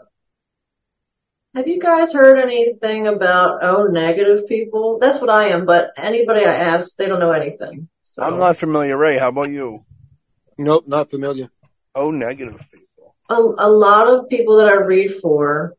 [1.55, 4.99] Have you guys heard anything about O negative people?
[4.99, 7.89] That's what I am, but anybody I ask, they don't know anything.
[8.03, 9.17] So I'm not familiar, Ray.
[9.17, 9.79] How about you?
[10.57, 11.49] Nope, not familiar.
[11.95, 13.15] Oh, negative people.
[13.29, 15.75] a, a lot of people that I read for,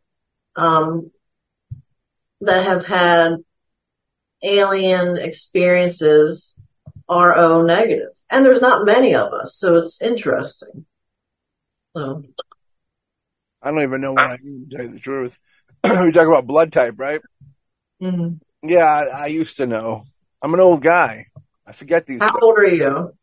[0.57, 1.11] um,
[2.41, 3.37] that have had
[4.43, 6.55] alien experiences
[7.09, 8.11] are O negative.
[8.31, 10.87] And there's not many of us, so it's interesting.
[11.97, 12.23] So,
[13.63, 15.39] I don't even know what I mean, to tell you the truth.
[15.85, 17.21] we talk about blood type, right?
[18.03, 18.41] mhm.
[18.63, 20.03] Yeah, I, I used to know.
[20.43, 21.27] I'm an old guy.
[21.67, 22.43] I forget these how things.
[22.43, 23.15] old are you?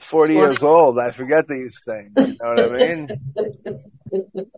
[0.00, 0.98] 40 years old.
[0.98, 2.12] I forget these things.
[2.16, 4.50] You know what I mean?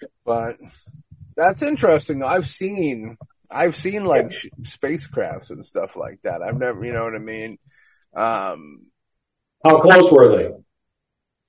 [0.24, 0.56] but
[1.36, 2.22] that's interesting.
[2.22, 3.16] I've seen,
[3.50, 6.42] I've seen like sh- spacecrafts and stuff like that.
[6.42, 7.58] I've never, you know what I mean?
[8.14, 8.86] Um,
[9.64, 10.50] How close were they?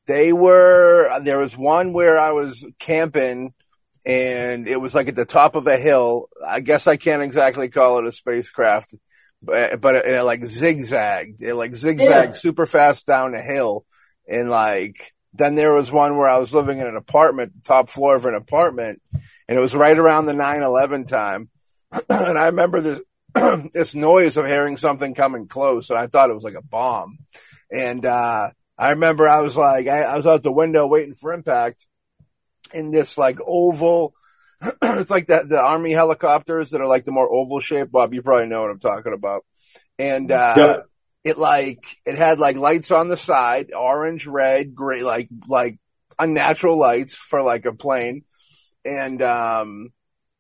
[0.10, 3.54] They were, there was one where I was camping
[4.08, 6.30] and it was like at the top of a hill.
[6.46, 8.96] I guess I can't exactly call it a spacecraft,
[9.44, 11.44] but, but it, it like zigzagged.
[11.44, 12.32] It like zigzagged Yeah.
[12.34, 13.86] super fast down a hill.
[14.28, 17.90] And like, then there was one where I was living in an apartment, the top
[17.90, 19.00] floor of an apartment,
[19.48, 21.50] and it was right around the 9-11 time.
[22.10, 23.02] and I remember this,
[23.74, 27.20] this noise of hearing something coming close, and I thought it was like a bomb.
[27.72, 31.34] And, uh, I remember I was like, I, I was out the window waiting for
[31.34, 31.86] impact
[32.74, 34.14] in this like oval,
[34.82, 37.92] it's like that, the army helicopters that are like the more oval shaped.
[37.92, 39.44] Bob, you probably know what I'm talking about.
[39.98, 40.86] And, uh, Yep.
[41.26, 45.78] it like, it had like lights on the side, orange, red, gray, like, like
[46.18, 48.22] unnatural lights for like a plane.
[48.86, 49.90] And, um,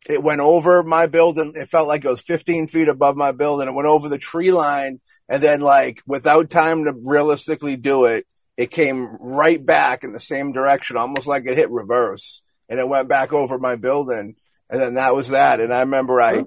[0.10, 1.52] it went over my building.
[1.56, 3.67] It felt like it was 15 feet above my building.
[3.67, 8.26] It went over the tree line and then like without time to realistically do it,
[8.58, 12.42] it came right back in the same direction, almost like it hit reverse.
[12.68, 14.36] and it went back over my building.
[14.70, 15.60] And then that was that.
[15.60, 16.46] And I remember I,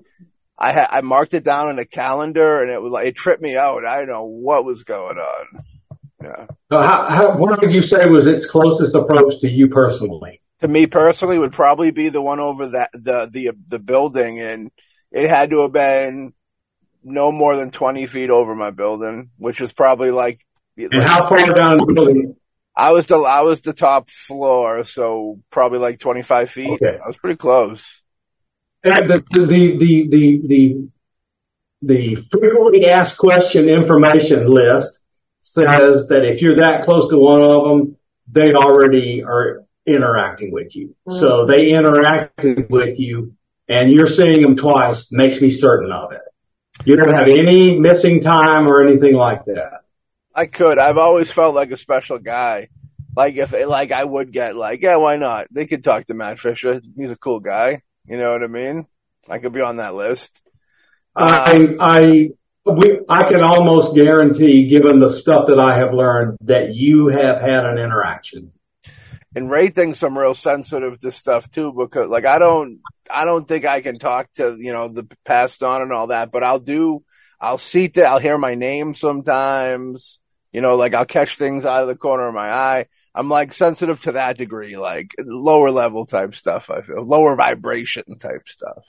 [0.59, 3.43] I had, I marked it down in a calendar and it was like, it tripped
[3.43, 3.85] me out.
[3.85, 5.47] I didn't know what was going on.
[6.23, 6.47] Yeah.
[6.71, 10.41] So how, how, what would you say was its closest approach to you personally?
[10.61, 14.71] To me personally would probably be the one over that, the, the, the building and
[15.11, 16.33] it had to have been
[17.05, 20.45] no more than 20 feet over my building, which was probably like,
[20.77, 22.37] And how far down the building?
[22.75, 24.85] I was the, I was the top floor.
[24.85, 26.71] So probably like 25 feet.
[26.71, 26.99] Okay.
[27.03, 28.03] I was pretty close.
[28.85, 29.47] And the, the,
[29.79, 30.89] the, the, the,
[31.83, 35.01] the frequently asked question information list
[35.43, 37.97] says that if you're that close to one of them,
[38.31, 40.95] they already are interacting with you.
[41.07, 41.19] Hmm.
[41.19, 43.35] So they interacted with you
[43.69, 46.21] and you're seeing them twice makes me certain of it.
[46.85, 49.83] You don't have any missing time or anything like that.
[50.35, 50.79] I could.
[50.79, 52.69] I've always felt like a special guy.
[53.15, 55.49] Like if, like I would get like, yeah, why not?
[55.51, 56.81] They could talk to Matt Fisher.
[56.97, 57.83] He's a cool guy.
[58.07, 58.87] You know what I mean?
[59.29, 60.43] I could be on that list.
[61.15, 62.03] I, I,
[62.65, 67.39] we, I can almost guarantee, given the stuff that I have learned, that you have
[67.39, 68.53] had an interaction.
[69.35, 73.47] And Ray thinks I'm real sensitive to stuff too, because like I don't, I don't
[73.47, 76.59] think I can talk to you know the passed on and all that, but I'll
[76.59, 77.03] do.
[77.41, 78.07] I'll see that.
[78.07, 80.21] I'll hear my name sometimes.
[80.53, 82.87] You know, like I'll catch things out of the corner of my eye.
[83.15, 86.71] I'm like sensitive to that degree, like lower level type stuff.
[86.71, 88.85] I feel lower vibration type stuff.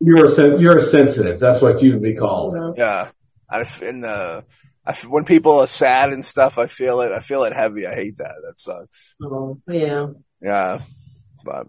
[0.00, 1.40] You're a, sen- you're a sensitive.
[1.40, 2.76] That's what you'd be called.
[2.78, 3.10] Yeah,
[3.50, 4.44] I in the
[4.84, 7.12] I, when people are sad and stuff, I feel it.
[7.12, 7.86] I feel it heavy.
[7.86, 8.34] I hate that.
[8.46, 9.14] That sucks.
[9.22, 10.08] Oh, yeah.
[10.40, 10.80] Yeah,
[11.44, 11.68] but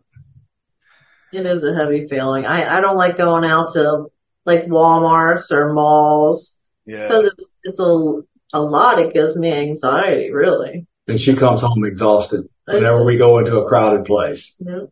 [1.31, 2.45] It is a heavy feeling.
[2.45, 4.05] I, I don't like going out to
[4.45, 8.21] like Walmarts or malls yeah, because it's, it's a,
[8.53, 8.99] a lot.
[8.99, 10.87] It gives me anxiety, really.
[11.07, 14.55] And she comes home exhausted whenever we go into a crowded place.
[14.59, 14.85] Yeah.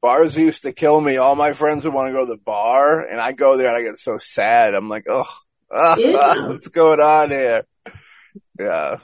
[0.00, 1.16] bars used to kill me.
[1.16, 3.76] All my friends would want to go to the bar, and I go there and
[3.76, 4.74] I get so sad.
[4.74, 5.26] I'm like, oh,
[5.72, 5.94] Yeah.
[6.48, 7.64] what's going on here?
[8.58, 8.98] Yeah,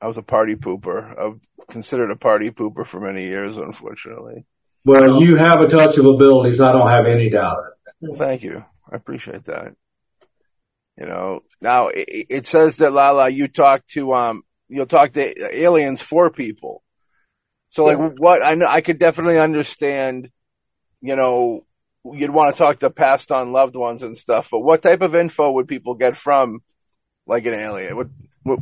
[0.00, 1.18] I was a party pooper.
[1.18, 4.46] I've considered a party pooper for many years, unfortunately.
[4.84, 6.60] Well, you have a touch of abilities.
[6.60, 7.58] I don't have any doubt.
[8.00, 8.64] Well, thank you.
[8.90, 9.74] I appreciate that.
[10.96, 15.56] You know, now it, it says that Lala, you talk to um, you'll talk to
[15.56, 16.82] aliens for people.
[17.68, 20.30] So like, what I know, I could definitely understand.
[21.00, 21.64] You know,
[22.04, 25.14] you'd want to talk to passed on loved ones and stuff, but what type of
[25.14, 26.60] info would people get from
[27.26, 27.96] like an alien?
[27.96, 28.08] What,
[28.42, 28.60] what,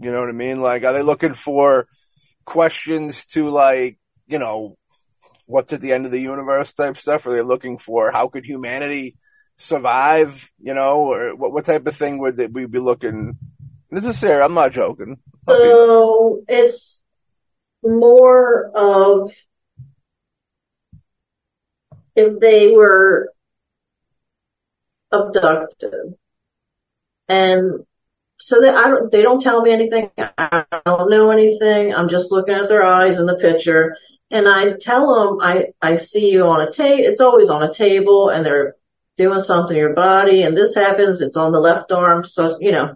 [0.00, 0.60] you know what I mean?
[0.60, 1.86] Like, are they looking for
[2.44, 4.76] questions to like, you know,
[5.46, 7.26] what's at the end of the universe type stuff?
[7.26, 9.16] Are they looking for how could humanity
[9.56, 10.50] survive?
[10.60, 13.38] You know, or what, what type of thing would they, we be looking?
[13.90, 14.44] This is serious.
[14.44, 15.18] I'm not joking.
[15.48, 17.02] So it's
[17.82, 19.32] more of
[22.16, 23.32] if they were
[25.12, 26.14] abducted
[27.28, 27.84] and
[28.38, 30.10] so they, I don't, they don't tell me anything.
[30.18, 31.94] I don't know anything.
[31.94, 33.96] I'm just looking at their eyes in the picture
[34.30, 37.04] and I tell them I, I see you on a table.
[37.04, 38.74] It's always on a table and they're
[39.16, 41.20] doing something to your body and this happens.
[41.20, 42.24] It's on the left arm.
[42.24, 42.94] So, you know,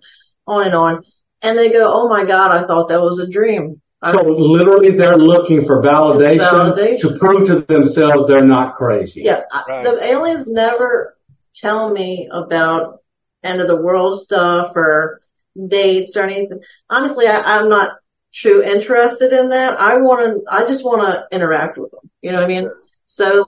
[0.48, 1.04] on and on.
[1.42, 3.80] And they go, Oh my God, I thought that was a dream.
[4.04, 7.00] So literally they're looking for validation, Validation.
[7.00, 9.22] to prove to themselves they're not crazy.
[9.22, 9.84] Yeah, Right.
[9.84, 11.16] the aliens never
[11.54, 13.00] tell me about
[13.42, 15.22] end of the world stuff or
[15.68, 16.60] dates or anything.
[16.90, 17.96] Honestly, I, I'm not
[18.34, 19.80] too interested in that.
[19.80, 22.10] I want to, I just want to interact with them.
[22.20, 22.70] You know what I mean?
[23.06, 23.46] So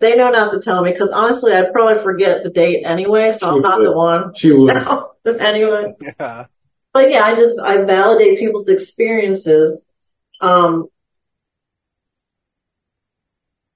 [0.00, 3.32] they know not to tell me because honestly, I'd probably forget the date anyway.
[3.32, 3.86] So She I'm not would.
[3.86, 4.34] the one.
[4.34, 5.40] She would.
[5.40, 5.94] anyway.
[6.18, 6.46] yeah.
[6.94, 9.84] But yeah, I just, I validate people's experiences.
[10.40, 10.88] Um,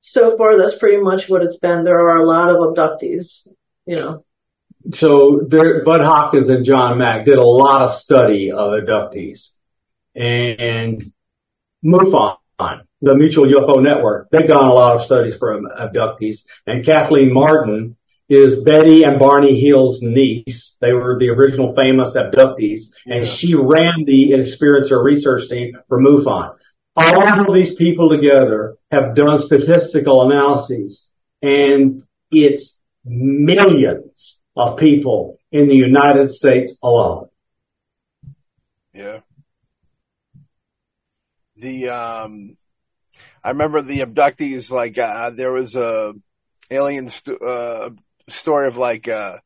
[0.00, 1.84] so far, that's pretty much what it's been.
[1.84, 3.46] There are a lot of abductees,
[3.86, 4.24] you know.
[4.92, 9.54] So there, Bud Hopkins and John Mack did a lot of study of abductees
[10.14, 11.02] and
[11.84, 12.36] MUFON,
[13.00, 17.96] the Mutual UFO Network, they've done a lot of studies for abductees and Kathleen Marden
[18.28, 20.76] is Betty and Barney Hill's niece.
[20.80, 26.56] They were the original famous abductees and she ran the experiencer research team for MUFON.
[26.96, 31.10] All of these people together have done statistical analyses
[31.42, 37.28] and it's millions of people in the United States alone.
[38.92, 39.20] Yeah.
[41.56, 42.56] The um,
[43.42, 44.70] I remember the abductees.
[44.70, 46.14] Like uh, there was a
[46.70, 47.90] alien st- uh,
[48.28, 49.38] story of like uh,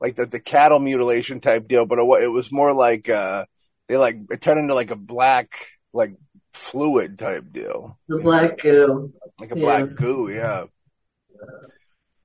[0.00, 3.44] like the, the cattle mutilation type deal, but it, it was more like uh,
[3.88, 5.52] they like it turned into like a black
[5.92, 6.14] like
[6.52, 7.98] fluid type deal.
[8.08, 9.12] The black goo.
[9.40, 9.62] Like a Yeah.
[9.62, 10.64] black goo, yeah.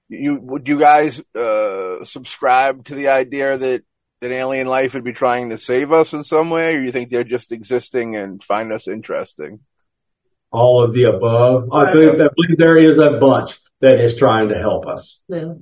[0.10, 3.84] You would you guys uh, subscribe to the idea that
[4.22, 7.10] that alien life would be trying to save us in some way, or you think
[7.10, 9.62] they're just existing and find us interesting?
[10.52, 11.70] All of the above.
[11.72, 15.22] I think I believe there is a bunch that is trying to help us.
[15.30, 15.54] Yeah.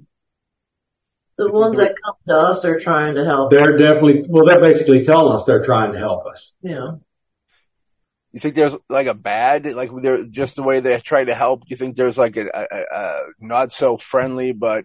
[1.40, 3.50] The ones that come to us are trying to help.
[3.50, 6.54] They're definitely, well, they're basically telling us they're trying to help us.
[6.62, 6.96] Yeah.
[8.34, 11.64] You think there's like a bad, like they're just the way they try to help?
[11.68, 14.84] You think there's like a, a, a not so friendly but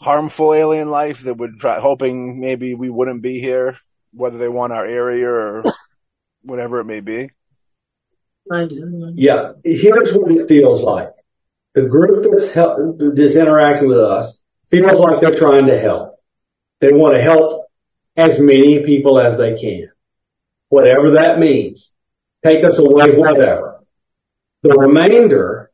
[0.00, 3.76] harmful alien life that would try, hoping maybe we wouldn't be here,
[4.12, 5.62] whether they want our area or
[6.42, 7.30] whatever it may be?
[8.50, 9.12] I do.
[9.14, 11.12] Yeah, here's what it feels like.
[11.74, 14.40] The group that's, help, that's interacting with us
[14.74, 16.20] feels like they're trying to help.
[16.80, 17.66] They want to help
[18.16, 19.90] as many people as they can.
[20.68, 21.92] Whatever that means.
[22.44, 23.84] Take us away, whatever.
[24.62, 25.70] The remainder,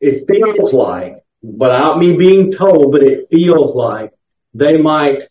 [0.00, 4.12] it feels like, without me being told, but it feels like
[4.54, 5.24] they might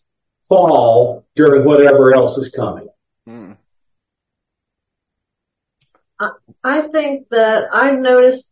[0.48, 2.88] fall during whatever else is coming.
[3.26, 3.52] Hmm.
[6.62, 8.50] I think that I've noticed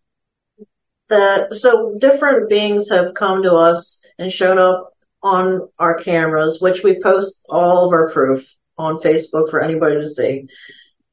[1.09, 4.93] that so different beings have come to us and shown up
[5.23, 8.47] on our cameras, which we post all of our proof
[8.79, 10.47] on Facebook for anybody to see.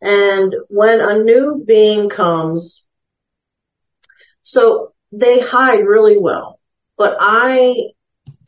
[0.02, 2.86] And when a new being comes,
[4.44, 6.60] so they hide really well,
[6.98, 7.90] but I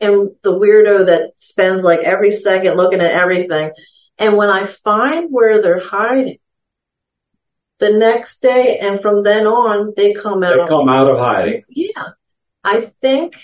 [0.00, 3.72] am the weirdo that spends like every second looking at everything.
[4.18, 6.38] And when I find where they're hiding,
[7.78, 10.56] the next day and from then on, they come out.
[10.56, 11.64] They come out of hiding.
[11.68, 12.10] Yeah.
[12.64, 13.34] I think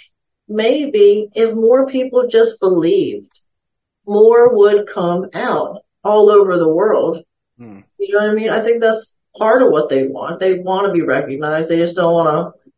[0.48, 3.40] maybe if more people just believed,
[4.06, 7.22] more would come out all over the world.
[7.58, 7.80] Hmm.
[7.98, 8.50] You know what I mean?
[8.50, 10.40] I think that's part of what they want.
[10.40, 11.68] They want to be recognized.
[11.68, 12.70] They just don't want to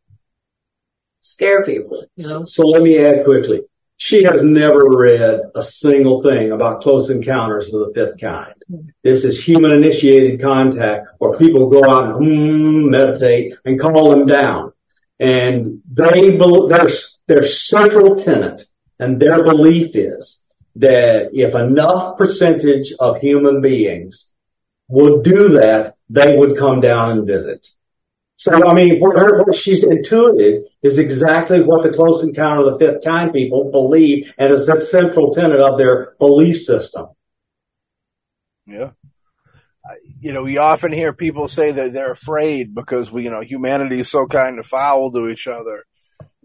[1.21, 2.45] scare people, you know?
[2.45, 3.61] So let me add quickly.
[3.97, 8.55] She has never read a single thing about close encounters of the fifth kind.
[9.03, 14.25] This is human initiated contact where people go out and hmm, meditate and call them
[14.25, 14.73] down.
[15.19, 16.67] And they, bel-
[17.27, 18.63] their, central tenet
[18.99, 20.41] and their belief is
[20.75, 24.31] that if enough percentage of human beings
[24.87, 27.67] would do that, they would come down and visit.
[28.37, 32.73] So, I mean, what, her, what she's intuited is exactly what the close encounter of
[32.73, 37.07] the fifth kind people believe and is the central tenet of their belief system.
[38.65, 38.91] Yeah.
[40.19, 43.99] You know, we often hear people say that they're afraid because we, you know, humanity
[43.99, 45.83] is so kind of foul to each other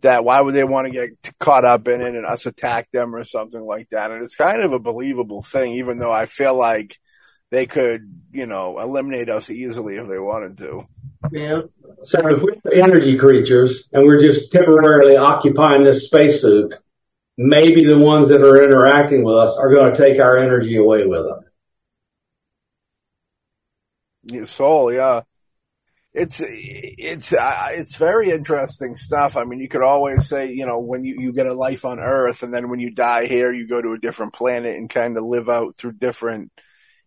[0.06, 3.14] that why would they want to get caught up in it and us attack them
[3.14, 4.12] or something like that?
[4.12, 6.96] And it's kind of a believable thing, even though I feel like
[7.50, 10.82] they could, you know, eliminate us easily if they wanted to.
[11.32, 11.62] Yeah.
[12.04, 16.72] So if we're energy creatures and we're just temporarily occupying this spacesuit,
[17.36, 21.04] maybe the ones that are interacting with us are going to take our energy away
[21.04, 21.40] with them.
[24.30, 25.22] Your soul, yeah.
[26.16, 29.36] It's it's uh, it's very interesting stuff.
[29.36, 32.00] I mean, you could always say, you know, when you, you get a life on
[32.00, 35.18] Earth, and then when you die here, you go to a different planet and kind
[35.18, 36.50] of live out through different,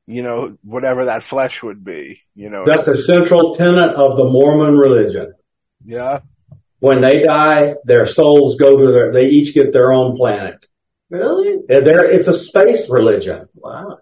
[0.06, 2.22] you know, whatever that flesh would be.
[2.36, 5.34] You know, That's a central tenet of the Mormon religion.
[5.84, 6.20] yeah,
[6.78, 10.64] When they die, their souls go to their, they each get their own planet.
[11.10, 11.54] Really?
[11.68, 13.48] And there, it's a space religion.
[13.56, 13.98] Wow.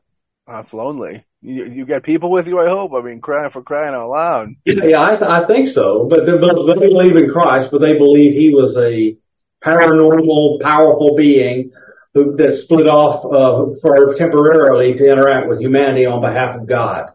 [0.45, 1.23] that's lonely.
[1.41, 2.93] You, you get people with you, I hope.
[2.93, 4.49] I mean, crying for crying out loud.
[4.65, 6.07] Yeah, I, th- I think so.
[6.09, 9.17] But they, but they believe in Christ, but they believe he was a
[9.63, 11.71] paranormal, powerful being
[12.13, 17.11] who that split off uh, for temporarily to interact with humanity on behalf of God.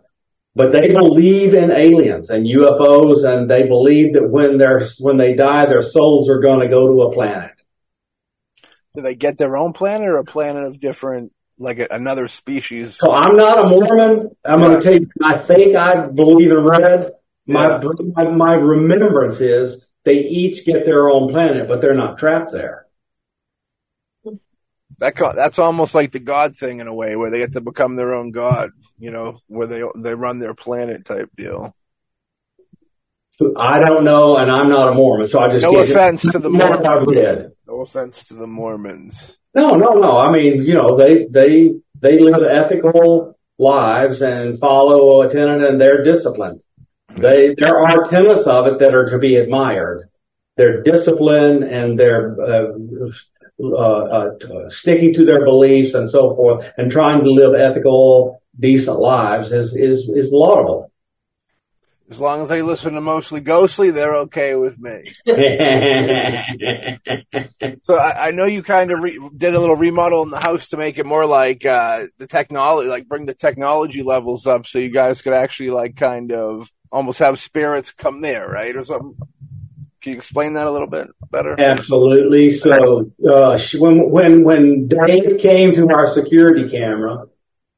[0.54, 5.34] But they believe in aliens and UFOs, and they believe that when they're when they
[5.34, 7.52] die, their souls are going to go to a planet.
[8.94, 11.32] Do they get their own planet or a planet of different,
[11.62, 12.96] like a, another species?
[12.96, 14.36] So I'm not a Mormon.
[14.44, 17.12] I'm going to tell you, I think I believe in red.
[17.46, 17.90] My, Yeah.
[18.14, 22.86] my, my remembrance is they each get their own planet, but they're not trapped there.
[24.98, 27.96] That that's almost like the God thing in a way, where they get to become
[27.96, 28.70] their own God.
[28.98, 31.74] You know, where they they run their planet type deal.
[33.56, 36.50] I don't know, and I'm not a Mormon, so I just No offense to the
[36.50, 37.42] Mormons.
[37.66, 39.36] No offense to the Mormons.
[39.54, 40.18] No, no, no.
[40.18, 45.80] I mean, you know, they they they live ethical lives and follow a tenet and
[45.80, 46.60] they're disciplined.
[47.16, 50.08] They there are tenets of it that are to be admired.
[50.56, 52.72] Their discipline and their uh,
[53.62, 58.98] uh, uh, sticking to their beliefs and so forth, and trying to live ethical, decent
[58.98, 60.91] lives is is is laudable.
[62.12, 65.14] As long as they listen to mostly ghostly, they're okay with me.
[67.84, 70.68] So I, I know you kind of re- did a little remodel in the house
[70.68, 74.78] to make it more like uh, the technology, like bring the technology levels up, so
[74.78, 79.16] you guys could actually like kind of almost have spirits come there, right, or something.
[80.02, 81.58] Can you explain that a little bit better?
[81.58, 82.50] Absolutely.
[82.50, 87.26] So uh, when when when Dave came to our security camera,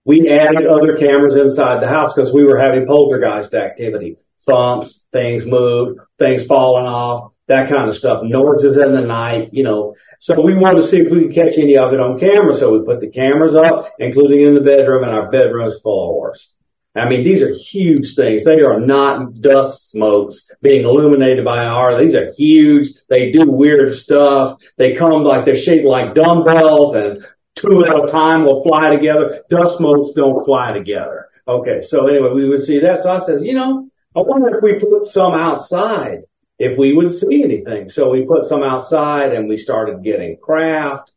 [0.04, 4.16] we added other cameras inside the house because we were having poltergeist activity,
[4.46, 9.64] thumps, things moved, things falling off, that kind of stuff, noises in the night, you
[9.64, 9.94] know.
[10.20, 12.54] So we wanted to see if we could catch any of it on camera.
[12.54, 16.30] So we put the cameras up, including in the bedroom, and our bedroom's full of
[16.30, 16.56] ours.
[16.96, 18.44] I mean, these are huge things.
[18.44, 22.88] They are not dust smokes being illuminated by our, these are huge.
[23.08, 24.60] They do weird stuff.
[24.76, 27.26] They come like they're shaped like dumbbells and
[27.56, 29.42] two at a time will fly together.
[29.50, 31.28] Dust smokes don't fly together.
[31.48, 31.82] Okay.
[31.82, 33.00] So anyway, we would see that.
[33.00, 36.20] So I said, you know, I wonder if we put some outside,
[36.58, 37.88] if we would see anything.
[37.88, 41.10] So we put some outside and we started getting craft.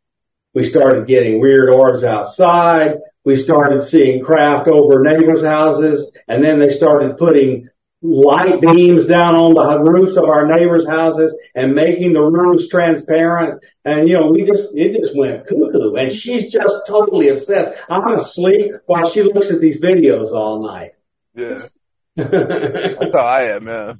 [0.52, 2.96] We started getting weird orbs outside.
[3.24, 7.68] We started seeing craft over neighbors' houses and then they started putting
[8.02, 13.62] light beams down on the roofs of our neighbors' houses and making the roofs transparent.
[13.84, 17.72] And you know, we just, it just went cuckoo and she's just totally obsessed.
[17.88, 20.94] I'm asleep while she looks at these videos all night.
[21.34, 21.60] Yeah,
[22.18, 23.66] that's how I am.
[23.66, 23.94] Yeah.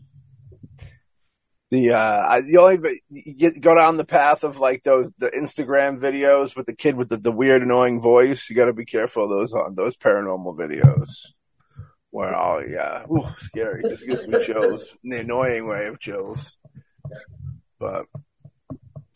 [1.71, 2.79] The uh, the only
[3.11, 6.97] you get go down the path of like those the Instagram videos with the kid
[6.97, 8.49] with the, the weird annoying voice.
[8.49, 11.09] You got to be careful of those on those paranormal videos.
[12.11, 13.83] Where oh yeah, Ooh, scary.
[13.83, 16.59] Just gives me chills in the annoying way of chills.
[17.79, 18.07] But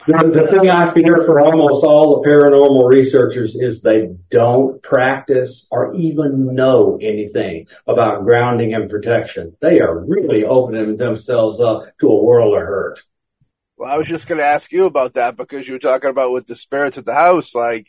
[0.06, 5.68] The, the thing I fear for almost all the paranormal researchers is they don't practice
[5.70, 9.56] or even know anything about grounding and protection.
[9.60, 13.00] They are really opening themselves up to a world of hurt.
[13.76, 16.32] well, I was just going to ask you about that because you were talking about
[16.32, 17.86] with the spirits at the house, like.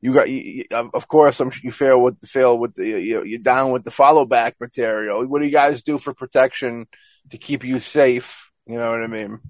[0.00, 3.38] You got, you, of course, I'm you fail with the feel with the you, you're
[3.38, 5.24] down with the follow back material.
[5.26, 6.86] What do you guys do for protection
[7.30, 8.50] to keep you safe?
[8.66, 9.40] You know what I mean?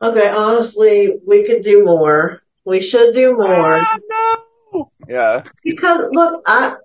[0.00, 2.40] Okay, honestly, we could do more.
[2.64, 3.46] We should do more.
[3.80, 4.90] Ah, no.
[5.08, 6.76] Yeah, Because look, I,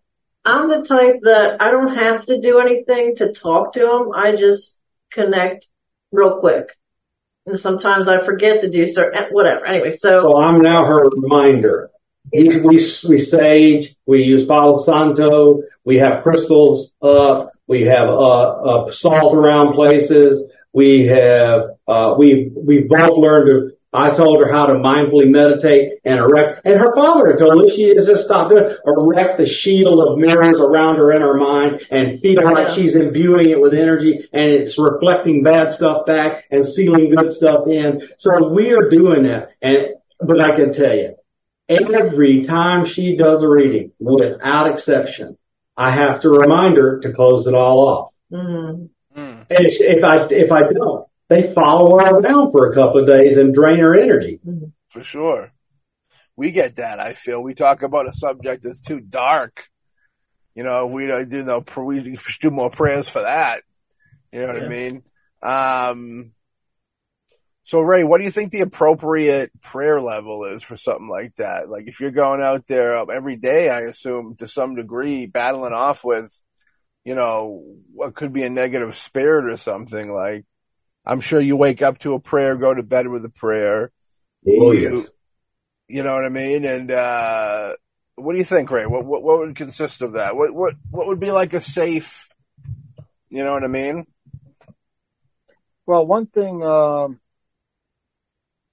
[0.45, 4.11] I'm the type that I don't have to do anything to talk to them.
[4.15, 4.79] I just
[5.11, 5.67] connect
[6.11, 6.69] real quick.
[7.45, 9.65] And sometimes I forget to do certain, whatever.
[9.65, 11.89] Anyway, so, So I'm now her reminder.
[12.31, 18.85] We, we, we sage, we use Palo Santo, we have crystals up, we have, uh,
[18.85, 24.51] uh, salt around places, we have, uh, we, we both learned to, I told her
[24.51, 28.25] how to mindfully meditate and erect, and her father had told her she has just
[28.25, 32.43] stop doing, it, erect the shield of mirrors around her in her mind and feel
[32.43, 37.33] like she's imbuing it with energy and it's reflecting bad stuff back and sealing good
[37.33, 38.01] stuff in.
[38.17, 39.49] So we are doing that.
[39.61, 41.15] And, but I can tell you,
[41.69, 45.37] every time she does a reading, without exception,
[45.77, 48.13] I have to remind her to close it all off.
[48.31, 48.89] mm, Mm.
[49.49, 53.07] And if if I, if I don't, they follow her around for a couple of
[53.07, 54.39] days and drain her energy.
[54.89, 55.51] for sure.
[56.35, 56.99] We get that.
[56.99, 59.67] I feel we talk about a subject that's too dark.
[60.55, 63.61] You know, we don't do no, we should do more prayers for that.
[64.31, 65.03] You know what I mean?
[65.43, 66.33] Um,
[67.63, 71.69] so Ray, what do you think the appropriate prayer level is for something like that?
[71.69, 76.03] Like if you're going out there every day, I assume to some degree battling off
[76.03, 76.37] with,
[77.03, 80.45] you know, what could be a negative spirit or something like,
[81.05, 83.91] I'm sure you wake up to a prayer, go to bed with a prayer.
[84.47, 85.09] Oh, you, yes.
[85.87, 86.63] you know what I mean?
[86.65, 87.73] And, uh,
[88.15, 88.85] what do you think, Ray?
[88.85, 90.35] What, what, what would consist of that?
[90.35, 92.29] What, what, what would be like a safe,
[93.29, 94.05] you know what I mean?
[95.85, 97.19] Well, one thing, um,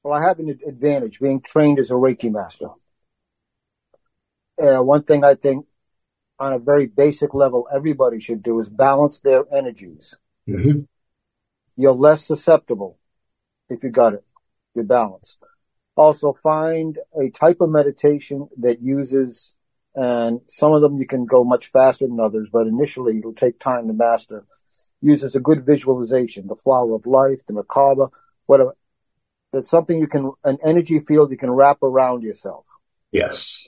[0.02, 2.68] well, I have an advantage being trained as a Reiki master.
[4.62, 5.66] Uh, one thing I think
[6.40, 10.16] on a very basic level everybody should do is balance their energies.
[10.48, 10.88] Mhm.
[11.76, 12.98] You're less susceptible
[13.68, 14.24] if you got it.
[14.74, 15.38] You're balanced.
[15.96, 19.56] Also find a type of meditation that uses,
[19.94, 23.58] and some of them you can go much faster than others, but initially it'll take
[23.58, 24.46] time to master.
[25.02, 28.10] Uses a good visualization, the flower of life, the Merkaba,
[28.46, 28.76] whatever.
[29.52, 32.64] That's something you can, an energy field you can wrap around yourself.
[33.10, 33.66] Yes.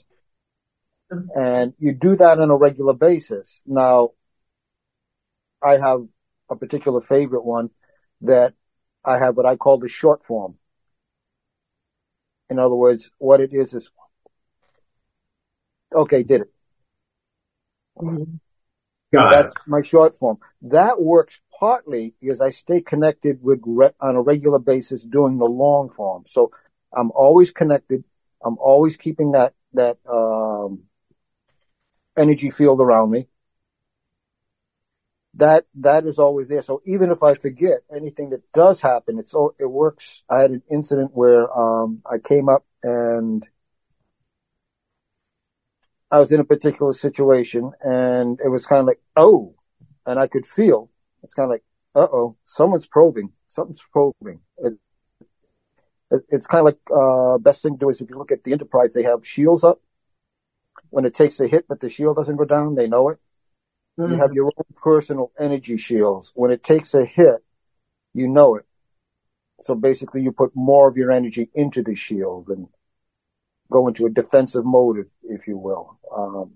[1.35, 3.61] And you do that on a regular basis.
[3.65, 4.11] Now,
[5.63, 6.05] I have
[6.49, 7.69] a particular favorite one
[8.21, 8.53] that
[9.05, 10.55] I have what I call the short form.
[12.49, 13.89] In other words, what it is is,
[15.95, 16.51] okay, did it.
[17.97, 18.39] mm,
[19.13, 19.57] Got That's it.
[19.67, 20.37] my short form.
[20.61, 25.45] That works partly because I stay connected with re- on a regular basis doing the
[25.45, 26.25] long form.
[26.29, 26.51] So
[26.91, 28.03] I'm always connected.
[28.43, 30.83] I'm always keeping that that um,
[32.17, 33.27] energy field around me.
[35.35, 36.61] That that is always there.
[36.61, 40.23] So even if I forget anything that does happen, it's all it works.
[40.29, 43.43] I had an incident where um, I came up and
[46.11, 49.55] I was in a particular situation, and it was kind of like, oh,
[50.05, 50.91] and I could feel
[51.23, 51.63] it's kind of like,
[51.95, 54.41] uh oh, someone's probing, something's probing.
[54.59, 54.73] It,
[56.11, 58.43] it, it's kind of like uh, best thing to do is if you look at
[58.43, 59.81] the Enterprise, they have shields up.
[60.93, 63.17] When it takes a hit, but the shield doesn't go down, they know it.
[63.97, 66.31] You have your own personal energy shields.
[66.35, 67.43] When it takes a hit,
[68.13, 68.65] you know it.
[69.65, 72.67] So basically, you put more of your energy into the shield and
[73.71, 75.97] go into a defensive mode, if, if you will.
[76.15, 76.51] Um,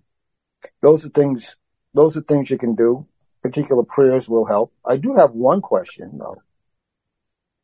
[0.83, 1.55] those are things.
[1.95, 3.07] Those are things you can do.
[3.41, 4.71] Particular prayers will help.
[4.85, 6.43] I do have one question though.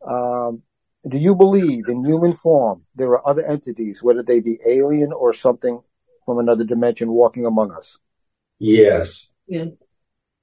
[0.04, 0.64] Um,
[1.08, 5.34] do you believe in human form there are other entities, whether they be alien or
[5.34, 5.84] something
[6.26, 7.98] from another dimension, walking among us?
[8.60, 9.32] Yes.
[9.48, 9.66] Yeah.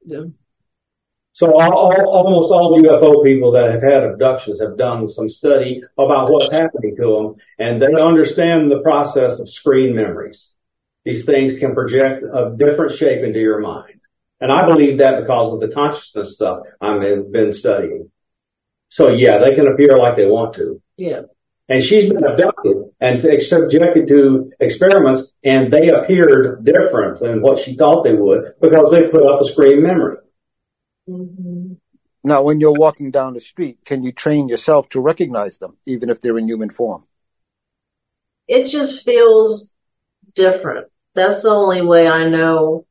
[0.05, 0.24] Yeah.
[1.33, 5.83] So all, all, almost all UFO people that have had abductions have done some study
[5.97, 10.53] about what's happening to them, and they understand the process of screen memories.
[11.05, 14.01] These things can project a different shape into your mind.
[14.41, 18.11] And I believe that because of the consciousness stuff I've been, been studying.
[18.89, 20.83] So yeah, they can appear like they want to.
[20.97, 21.22] Yeah.
[21.71, 27.77] And she's been abducted and subjected to experiments and they appeared different than what she
[27.77, 30.16] thought they would because they put up a screen memory.
[31.07, 31.75] hmm
[32.25, 36.11] Now, when you're walking down the street, can you train yourself to recognize them, even
[36.11, 37.05] if they're in human form?
[38.49, 39.73] It just feels
[40.35, 40.89] different.
[41.14, 42.85] That's the only way I know.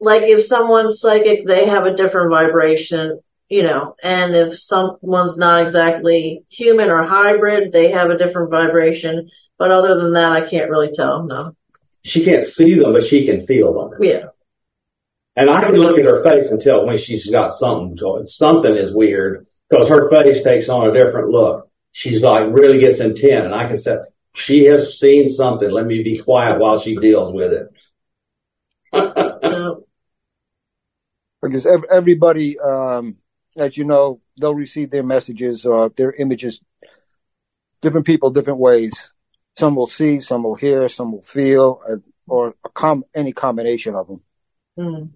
[0.00, 5.62] Like if someone's psychic, they have a different vibration, you know, and if someone's not
[5.62, 9.30] exactly human or hybrid, they have a different vibration.
[9.58, 11.24] But other than that, I can't really tell.
[11.24, 11.56] No.
[12.04, 13.98] She can't see them, but she can feel them.
[14.00, 14.26] Yeah.
[15.34, 18.76] And I can look at her face and tell when she's got something, so something
[18.76, 21.70] is weird because her face takes on a different look.
[21.92, 23.98] She's like really gets intent and I can say,
[24.34, 25.70] she has seen something.
[25.70, 27.68] Let me be quiet while she deals with it.
[29.40, 29.84] No.
[31.40, 33.16] Because everybody, um,
[33.58, 36.60] as you know, they'll receive their messages or their images,
[37.82, 39.10] different people, different ways.
[39.56, 41.96] Some will see, some will hear, some will feel, uh,
[42.26, 44.20] or a com- any combination of them.
[44.78, 45.10] Mm.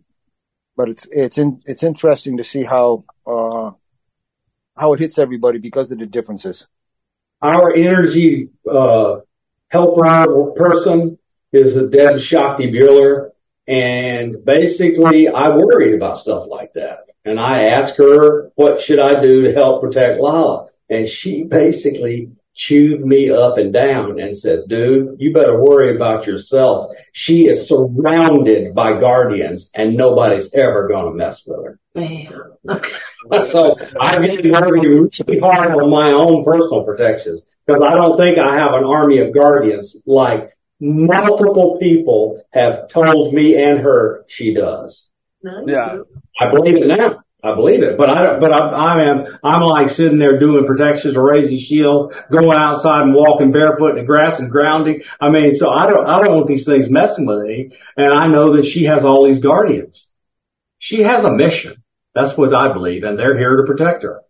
[0.76, 3.72] But it's it's in, it's interesting to see how uh,
[4.76, 6.66] how it hits everybody because of the differences.
[7.40, 9.16] Our energy, uh,
[9.70, 11.18] helper person
[11.52, 13.30] is a Deb Shakti Bueller.
[13.66, 17.06] And basically I worry about stuff like that.
[17.24, 20.68] And I asked her, what should I do to help protect Lala?
[20.90, 26.26] And she basically chewed me up and down and said, dude, you better worry about
[26.26, 26.92] yourself.
[27.12, 31.78] She is surrounded by guardians and nobody's ever going to mess with her.
[31.94, 32.32] Man.
[32.68, 32.90] Okay.
[33.46, 38.36] So I'm getting worried really hard on my own personal protections because I don't think
[38.36, 44.54] I have an army of guardians like multiple people have told me and her she
[44.54, 45.08] does.
[45.42, 45.98] No, Yeah.
[46.40, 47.22] I believe it now.
[47.44, 50.64] I believe it, but I don't, but I, I am, I'm like sitting there doing
[50.64, 55.02] protections or raising shields, going outside and walking barefoot in the grass and grounding.
[55.20, 57.76] I mean, so I don't, I don't want these things messing with me.
[57.96, 60.08] And I know that she has all these guardians.
[60.78, 61.82] She has a mission.
[62.14, 63.02] That's what I believe.
[63.02, 64.20] And they're here to protect her.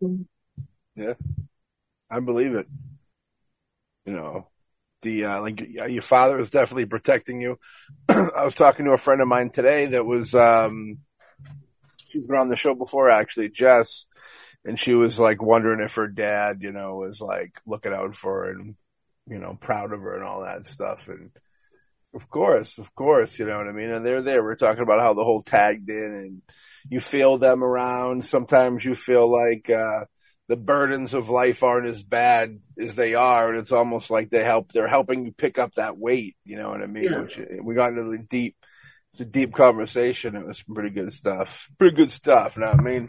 [0.00, 0.22] Mm-hmm.
[0.94, 1.14] Yeah.
[2.08, 2.68] I believe it.
[4.04, 4.46] You know,
[5.06, 7.58] the uh, like your father is definitely protecting you.
[8.08, 10.98] I was talking to a friend of mine today that was um
[12.08, 14.06] she's been on the show before actually, Jess,
[14.64, 18.44] and she was like wondering if her dad, you know, was like looking out for
[18.44, 18.74] her and
[19.28, 21.30] you know, proud of her and all that stuff and
[22.14, 23.90] of course, of course, you know what I mean?
[23.90, 24.42] And they're there.
[24.42, 26.42] We're talking about how the whole tagged in and
[26.88, 28.24] you feel them around.
[28.24, 30.06] Sometimes you feel like uh
[30.48, 34.44] the burdens of life aren't as bad as they are, and it's almost like they
[34.44, 34.72] help.
[34.72, 36.36] They're helping you pick up that weight.
[36.44, 37.04] You know what I mean?
[37.04, 37.20] Yeah.
[37.22, 38.56] Which we got into the deep.
[39.12, 40.36] It's a deep conversation.
[40.36, 41.70] It was pretty good stuff.
[41.78, 42.56] Pretty good stuff.
[42.56, 43.08] You know what I mean?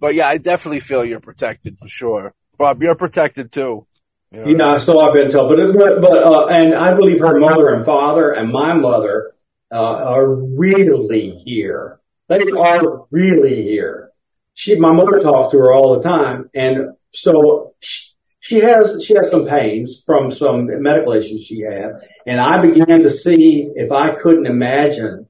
[0.00, 2.32] But yeah, I definitely feel you're protected for sure.
[2.56, 3.86] Bob, you're protected too.
[4.30, 7.18] You know, You know, so I've been told, but, but, but, uh, and I believe
[7.18, 9.34] her mother and father and my mother,
[9.70, 11.98] uh, are really here.
[12.28, 14.11] They are really here.
[14.54, 16.50] She, my mother talks to her all the time.
[16.54, 21.92] And so she, she has, she has some pains from some medical issues she had.
[22.26, 25.28] And I began to see if I couldn't imagine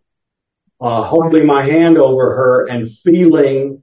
[0.80, 3.82] uh, holding my hand over her and feeling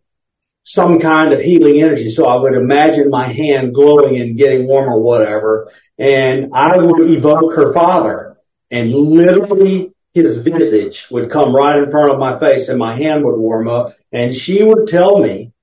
[0.63, 2.11] some kind of healing energy.
[2.11, 5.71] So I would imagine my hand glowing and getting warm or whatever.
[5.97, 8.37] And I would evoke her father
[8.69, 13.23] and literally his visage would come right in front of my face and my hand
[13.23, 15.53] would warm up and she would tell me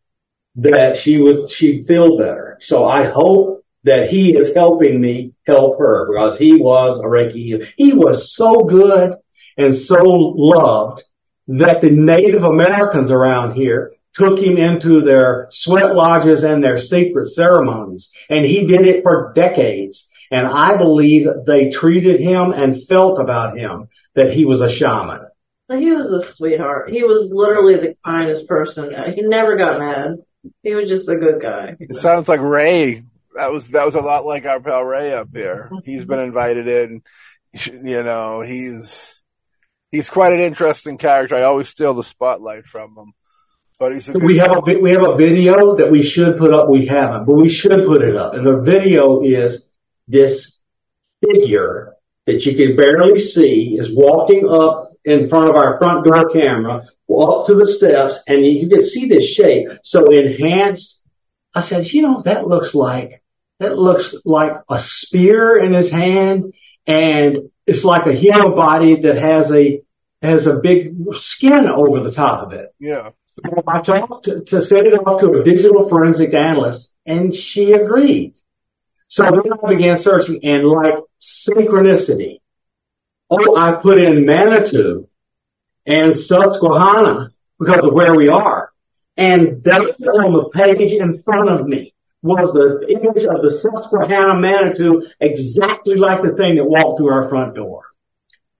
[0.56, 2.58] that she would, she'd feel better.
[2.60, 7.44] So I hope that he is helping me help her because he was a Reiki.
[7.44, 7.66] healer.
[7.76, 9.14] He was so good
[9.56, 11.04] and so loved
[11.48, 17.28] that the Native Americans around here took him into their sweat lodges and their secret
[17.28, 18.10] ceremonies.
[18.28, 20.10] And he did it for decades.
[20.30, 25.20] And I believe they treated him and felt about him that he was a shaman.
[25.68, 26.90] He was a sweetheart.
[26.90, 28.94] He was literally the kindest person.
[29.14, 30.18] He never got mad.
[30.62, 31.76] He was just a good guy.
[31.80, 33.02] It sounds like Ray.
[33.34, 35.70] That was that was a lot like our pal Ray up here.
[35.84, 37.02] He's been invited in.
[37.52, 39.22] You know, he's
[39.90, 41.34] he's quite an interesting character.
[41.36, 43.12] I always steal the spotlight from him.
[43.78, 46.68] But he's a we have a we have a video that we should put up.
[46.68, 48.34] We haven't, but we should put it up.
[48.34, 49.68] And the video is
[50.08, 50.60] this
[51.24, 51.94] figure
[52.26, 56.88] that you can barely see is walking up in front of our front door camera,
[57.08, 59.68] up to the steps, and you can see this shape.
[59.84, 61.02] So enhanced.
[61.54, 63.22] I said, you know, that looks like
[63.60, 66.52] that looks like a spear in his hand,
[66.86, 69.80] and it's like a human body that has a
[70.20, 72.74] has a big skin over the top of it.
[72.78, 73.10] Yeah.
[73.68, 78.34] I talked to, to send it off to a digital forensic analyst, and she agreed.
[79.08, 82.40] So then I began searching, and like synchronicity,
[83.30, 85.08] oh, I put in Manitou
[85.86, 88.72] and Susquehanna because of where we are,
[89.16, 94.40] and that's on the page in front of me was the image of the Susquehanna
[94.40, 97.84] Manitou, exactly like the thing that walked through our front door.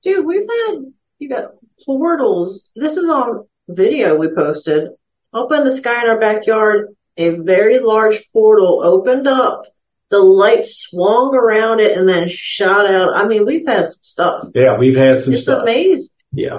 [0.03, 2.71] Dude, we've had you got portals.
[2.77, 4.91] This is on video we posted.
[5.33, 9.65] Up in the sky in our backyard, a very large portal opened up.
[10.11, 13.17] The light swung around it and then shot out.
[13.17, 14.49] I mean, we've had some stuff.
[14.55, 15.63] Yeah, we've had some it's stuff.
[15.63, 16.09] amazing.
[16.33, 16.59] Yeah.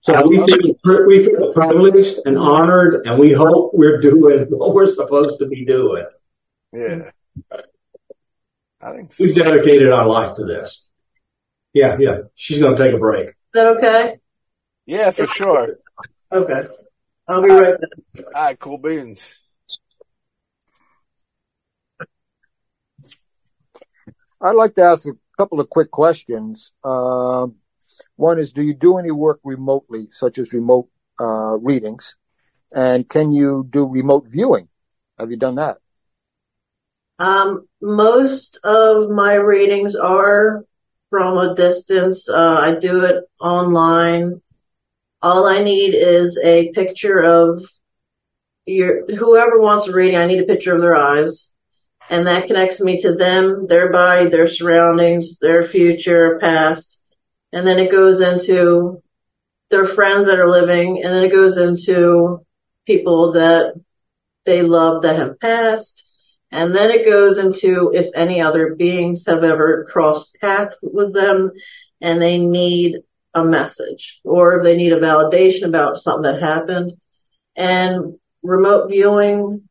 [0.00, 4.88] So we feel, we feel privileged and honored and we hope we're doing what we're
[4.88, 6.06] supposed to be doing.
[6.72, 7.10] Yeah.
[8.80, 9.24] I think so.
[9.24, 10.84] We've dedicated our life to this.
[11.72, 12.18] Yeah, yeah.
[12.34, 13.28] She's going to take a break.
[13.28, 14.18] Is that okay?
[14.86, 15.78] Yeah, for sure.
[16.32, 16.68] Okay.
[17.28, 18.24] I'll be right back.
[18.34, 19.38] All right, cool beans.
[24.42, 26.72] I'd like to ask a couple of quick questions.
[26.82, 27.54] Um,
[28.16, 30.88] one is, do you do any work remotely, such as remote
[31.20, 32.16] uh, readings?
[32.74, 34.68] And can you do remote viewing?
[35.16, 35.78] Have you done that?
[37.20, 40.64] Um, most of my readings are
[41.10, 42.28] from a distance.
[42.28, 44.42] Uh, I do it online.
[45.20, 47.64] All I need is a picture of
[48.66, 51.51] your, whoever wants a reading, I need a picture of their eyes.
[52.12, 57.00] And that connects me to them, their body, their surroundings, their future, past.
[57.54, 59.02] And then it goes into
[59.70, 62.44] their friends that are living, and then it goes into
[62.86, 63.72] people that
[64.44, 66.06] they love that have passed.
[66.50, 71.52] And then it goes into if any other beings have ever crossed paths with them
[72.02, 72.98] and they need
[73.32, 76.92] a message or they need a validation about something that happened.
[77.56, 79.66] And remote viewing,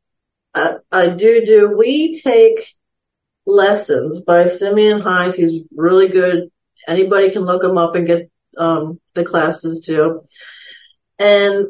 [0.53, 2.67] I, I do do, we take
[3.45, 5.33] lessons by Simeon Hein.
[5.33, 6.51] He's really good.
[6.87, 10.27] Anybody can look him up and get, um, the classes too.
[11.19, 11.67] And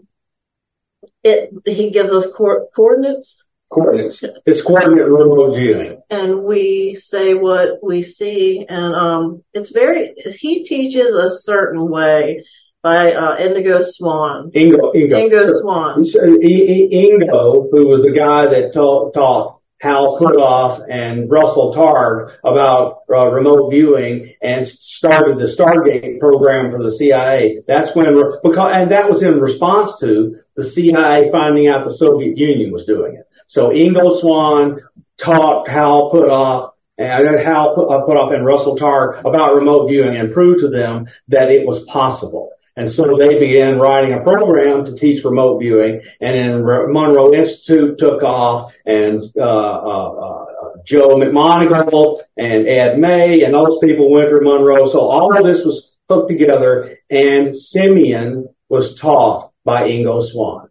[1.23, 3.37] it, he gives us co- coordinates
[3.71, 4.23] Coordinates.
[4.45, 6.01] It's coordinate viewing.
[6.09, 12.43] and we say what we see and um it's very he teaches a certain way
[12.83, 14.51] by uh Indigo Swan.
[14.55, 15.29] Ingo, Ingo.
[15.29, 16.03] Ingo Swann.
[16.03, 21.73] So, I- I- Ingo, who was the guy that taught, taught Hal Puthoff and Russell
[21.73, 27.63] Targ about uh, remote viewing and started the Stargate program for the CIA.
[27.67, 28.05] That's when,
[28.43, 32.85] because, and that was in response to the CIA finding out the Soviet Union was
[32.85, 33.27] doing it.
[33.47, 34.81] So Ingo Swann
[35.17, 40.59] taught Hal Puthoff and Hal put, Puthoff and Russell Targ about remote viewing and proved
[40.61, 42.51] to them that it was possible.
[42.77, 47.97] And so they began writing a program to teach remote viewing, and then Monroe Institute
[47.97, 50.45] took off, and uh, uh, uh,
[50.85, 54.87] Joe McMoneagle and Ed May and those people went to Monroe.
[54.87, 60.69] So all of this was put together, and Simeon was taught by Ingo Swann,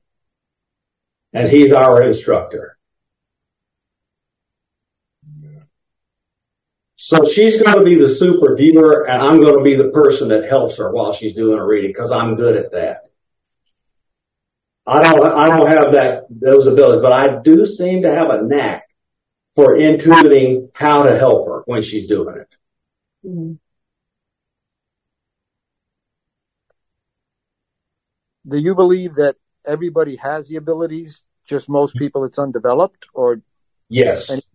[1.33, 2.79] and he's our instructor.
[7.11, 10.29] So she's going to be the super viewer and I'm going to be the person
[10.29, 13.09] that helps her while she's doing a reading because I'm good at that.
[14.87, 18.43] I don't, I don't have that, those abilities, but I do seem to have a
[18.43, 18.85] knack
[19.57, 22.57] for intuiting how to help her when she's doing it.
[23.27, 23.59] Mhm.
[28.47, 29.35] Do you believe that
[29.65, 33.43] everybody has the abilities, just most people it's undeveloped, or
[33.89, 34.31] Yes.
[34.31, 34.50] And- The- the-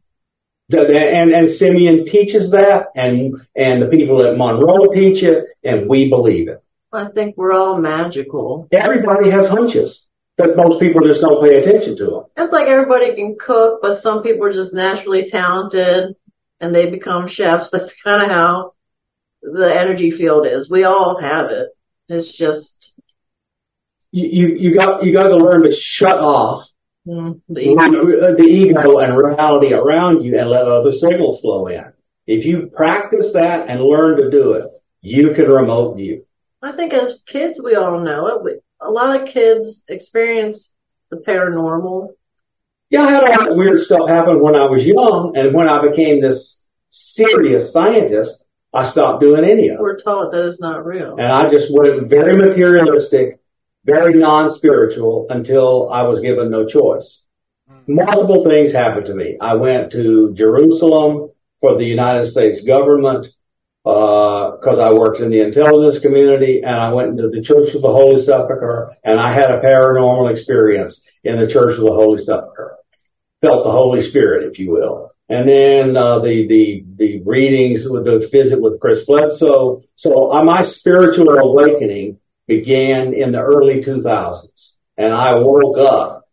[0.72, 6.10] And, and Simeon teaches that and, and the people at Monroe teach it and we
[6.10, 6.64] believe it.
[6.92, 8.68] I think we're all magical.
[8.72, 10.08] Everybody has hunches,
[10.38, 12.24] but most people just don't pay attention to them.
[12.38, 16.16] It's like everybody can cook, but some people are just naturally talented
[16.60, 17.70] and they become chefs.
[17.72, 18.74] That's kind of how
[19.42, 20.70] the energy field is.
[20.70, 21.68] We all have it.
[22.08, 22.94] It's just
[24.12, 26.68] You, you, you got, you got to learn to shut off
[27.08, 28.36] mm, the ego.
[28.36, 31.86] the ego and reality around you and let other signals flow in.
[32.28, 36.26] If you practice that and learn to do it, you can remote view.
[36.62, 38.44] I think as kids, we all know it.
[38.44, 40.72] We, a lot of kids experience
[41.12, 42.10] the paranormal.
[42.90, 45.70] Yeah, I had a lot of weird stuff happen when I was young, and when
[45.70, 49.82] I became this serious scientist, I stopped doing any of it.
[49.82, 51.16] We're taught that it's not real.
[51.18, 53.40] And I just went very materialistic,
[53.86, 57.26] very non-spiritual until I was given no choice.
[57.88, 59.38] Multiple things happened to me.
[59.40, 61.30] I went to Jerusalem
[61.62, 63.28] for the United States government,
[63.86, 67.84] uh, cause I worked in the intelligence community and I went into the Church of
[67.84, 72.18] the Holy Sepulchre and I had a paranormal experience in the Church of the Holy
[72.18, 72.78] Sepulchre.
[73.42, 75.12] Felt the Holy Spirit, if you will.
[75.30, 79.84] And then, uh, the, the, the readings with the visit with Chris Bledsoe.
[79.96, 86.28] So uh, my spiritual awakening began in the early 2000s and I woke up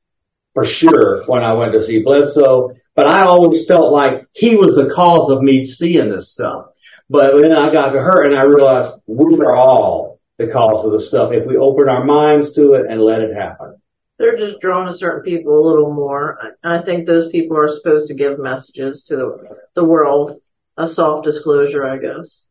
[0.55, 4.75] for sure when I went to see Bledsoe, but I always felt like he was
[4.75, 6.67] the cause of me seeing this stuff.
[7.09, 10.93] But then I got to her and I realized we are all the cause of
[10.93, 13.77] the stuff if we open our minds to it and let it happen.
[14.19, 16.39] They're just drawn to certain people a little more.
[16.63, 20.41] I, think those people are supposed to give messages to the, the world.
[20.77, 22.47] A soft disclosure, I guess.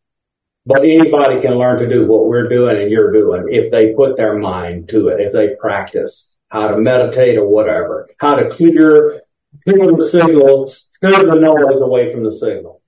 [0.65, 4.17] But anybody can learn to do what we're doing and you're doing if they put
[4.17, 9.21] their mind to it, if they practice how to meditate or whatever, how to clear,
[9.63, 12.81] clear the signals, clear the noise away from the signal.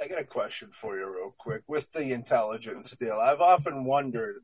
[0.00, 1.62] I got a question for you, real quick.
[1.66, 4.36] With the intelligence deal, I've often wondered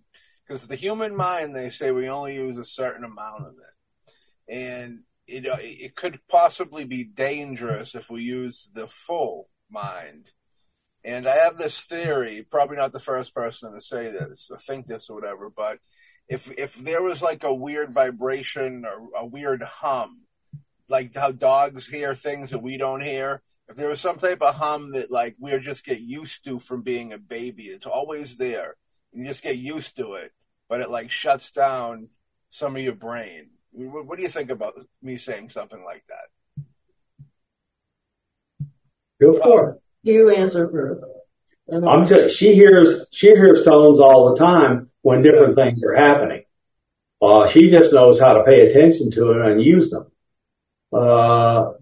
[0.46, 5.00] because the human mind, they say we only use a certain amount of it, and
[5.26, 10.32] it it could possibly be dangerous if we use the full mind.
[11.04, 14.86] And I have this theory, probably not the first person to say this or think
[14.86, 15.78] this or whatever, but
[16.28, 20.22] if if there was like a weird vibration or a weird hum,
[20.88, 24.54] like how dogs hear things that we don't hear, if there was some type of
[24.54, 28.76] hum that like we just get used to from being a baby, it's always there.
[29.12, 30.32] You just get used to it,
[30.70, 32.08] but it like shuts down
[32.48, 33.50] some of your brain.
[33.72, 36.64] What, what do you think about me saying something like that?
[39.20, 39.83] Go for it.
[40.04, 41.02] You answer first.
[41.66, 45.94] And I'm just, she hears, she hears tones all the time when different things are
[45.94, 46.44] happening.
[47.22, 50.06] Uh, she just knows how to pay attention to it and use them.
[50.92, 51.72] Uh,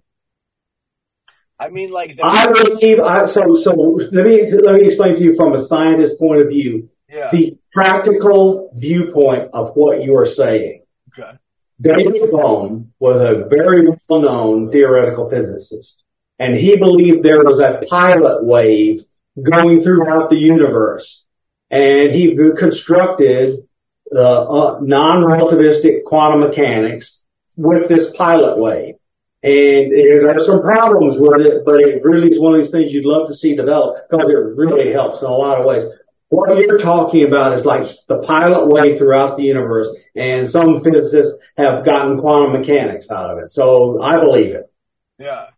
[1.59, 5.23] I mean, like the I believe, I, so, so let me, let me explain to
[5.23, 7.31] you from a scientist point of view, yeah.
[7.33, 10.85] the practical viewpoint of what you are saying.
[11.19, 11.37] Okay.
[11.81, 16.05] David Bohm was a very well-known theoretical physicist,
[16.43, 19.05] and he believed there was a pilot wave
[19.41, 21.25] going throughout the universe,
[21.71, 23.69] and he constructed
[24.11, 27.25] the uh, non-relativistic quantum mechanics
[27.57, 28.97] with this pilot wave.
[29.45, 32.93] And there are some problems with it, but it really is one of these things
[32.93, 35.85] you'd love to see develop because it really helps in a lot of ways.
[36.29, 41.39] What you're talking about is like the pilot wave throughout the universe, and some physicists
[41.57, 43.51] have gotten quantum mechanics out of it.
[43.51, 44.73] So I believe it.
[45.21, 45.52] Yeah.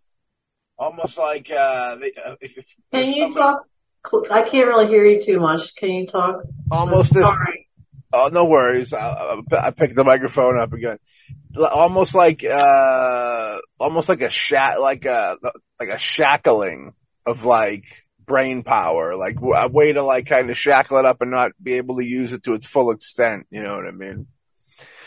[0.85, 3.63] Almost like uh, the, uh if, if Can if you somebody- talk?
[4.31, 5.75] I can't really hear you too much.
[5.77, 6.43] Can you talk?
[6.71, 7.69] Almost if Sorry.
[8.13, 8.93] Oh, no worries.
[8.93, 10.99] I, I I picked the microphone up again.
[11.75, 15.37] Almost like, uh, almost like a shat, like a,
[15.81, 16.93] like a shackling
[17.27, 17.87] of like
[18.27, 21.53] brain power, like w- a way to like kind of shackle it up and not
[21.63, 23.47] be able to use it to its full extent.
[23.51, 24.27] You know what I mean?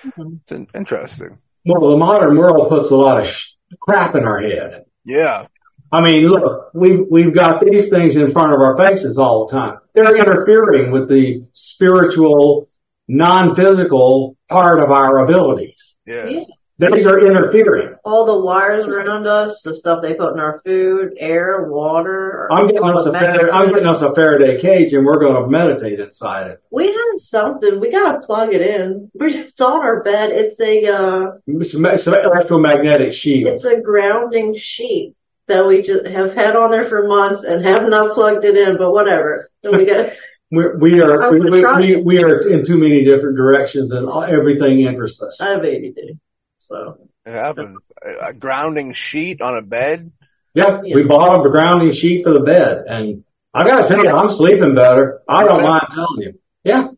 [0.03, 0.39] Mhm.
[0.49, 1.37] It's interesting.
[1.65, 4.85] Well, the modern world puts a lot of sh- crap in our head.
[5.05, 5.45] Yeah.
[5.91, 9.57] I mean, look, we've, we've got these things in front of our faces all the
[9.57, 9.77] time.
[9.93, 12.69] They're interfering with the spiritual,
[13.07, 15.95] non-physical part of our abilities.
[16.05, 16.25] Yeah.
[16.25, 16.43] Yeah.
[16.79, 17.95] These are interfering.
[18.05, 22.47] All the wires around us, the stuff they put in our food, air, water.
[22.51, 25.49] I'm getting us a Faraday, I'm getting us a Faraday cage and we're going to
[25.49, 26.61] meditate inside it.
[26.69, 27.79] We have something.
[27.79, 29.09] We gotta plug it in.
[29.15, 30.29] It's on our bed.
[30.29, 33.55] It's a uh, It's an electromagnetic shield.
[33.55, 35.15] it's a grounding sheet
[35.47, 38.77] that we just have had on there for months and have not plugged it in.
[38.77, 39.49] But whatever.
[39.63, 40.13] And we got
[40.49, 45.21] We're, we are, we, we, we, are in too many different directions and everything interests
[45.21, 45.41] us.
[45.41, 46.17] I have ADD,
[46.57, 47.91] so It happens.
[48.01, 50.09] A, a grounding sheet on a bed.
[50.53, 54.31] Yep, we bought a grounding sheet for the bed and I gotta tell you, I'm
[54.31, 55.19] sleeping better.
[55.27, 56.39] I don't mind telling you.
[56.63, 56.91] Yeah.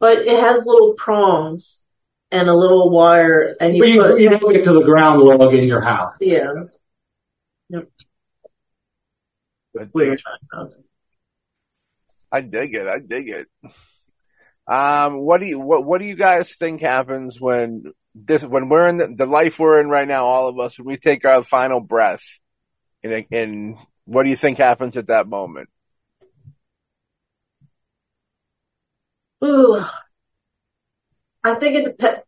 [0.00, 1.82] but it has little prongs
[2.32, 5.20] and a little wire, and you But you, put you don't get to the ground
[5.20, 6.14] log in your house.
[6.20, 6.64] yeah.
[9.92, 10.22] Weird.
[12.32, 12.86] I dig it.
[12.86, 13.46] I dig it.
[14.66, 18.88] Um, what do you what what do you guys think happens when this when we're
[18.88, 21.42] in the, the life we're in right now, all of us, when we take our
[21.42, 22.24] final breath,
[23.02, 25.68] and and what do you think happens at that moment?
[29.44, 29.84] Ooh.
[31.44, 32.22] I think it depends.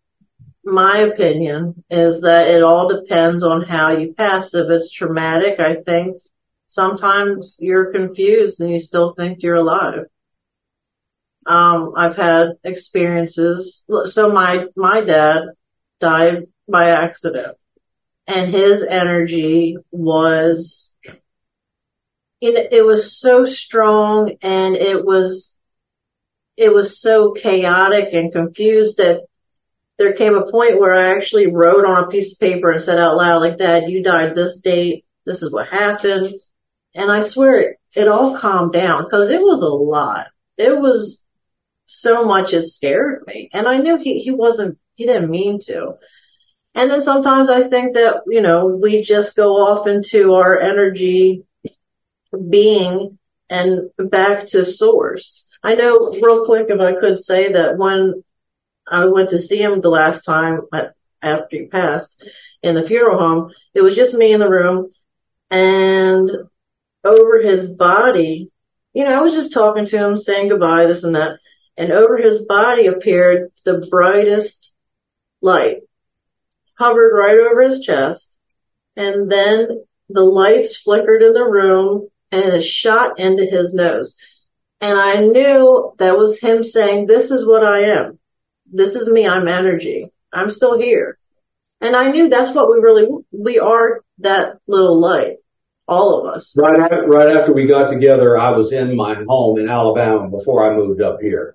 [0.65, 4.55] My opinion is that it all depends on how you pass.
[4.55, 6.23] If it's traumatic, I think
[6.69, 10.05] sometimes you're confused and you still think you're alive.
[11.47, 13.83] Um, I've had experiences.
[14.07, 15.39] So my, my dad
[15.99, 17.57] died by accident
[18.27, 20.95] and his energy was,
[22.41, 25.59] it was so strong and it was,
[26.57, 29.23] it was so chaotic and confused that
[29.97, 32.99] there came a point where I actually wrote on a piece of paper and said
[32.99, 35.05] out loud, like, Dad, you died this date.
[35.25, 36.35] This is what happened.
[36.95, 40.29] And I swear it, it all calmed down because it was a lot.
[40.57, 41.23] It was
[41.87, 43.51] so much it scared me.
[43.53, 45.95] And I knew he, he wasn't, he didn't mean to.
[46.75, 51.45] And then sometimes I think that, you know, we just go off into our energy
[52.49, 53.19] being
[53.51, 55.47] and back to source.
[55.63, 58.23] I know real quick if I could say that when
[58.87, 60.61] I went to see him the last time
[61.23, 62.23] after he passed
[62.63, 64.89] in the funeral home, it was just me in the room
[65.51, 66.31] and
[67.09, 68.51] over his body,
[68.93, 71.39] you know, I was just talking to him, saying goodbye, this and that,
[71.77, 74.73] and over his body appeared the brightest
[75.41, 75.79] light,
[76.79, 78.37] hovered right over his chest,
[78.97, 84.17] and then the lights flickered in the room and it shot into his nose.
[84.81, 88.19] And I knew that was him saying, this is what I am.
[88.71, 89.27] This is me.
[89.27, 90.13] I'm energy.
[90.33, 91.19] I'm still here.
[91.81, 95.37] And I knew that's what we really, we are that little light.
[95.89, 96.55] All of us.
[96.55, 100.71] Right after, right after we got together, I was in my home in Alabama before
[100.71, 101.55] I moved up here.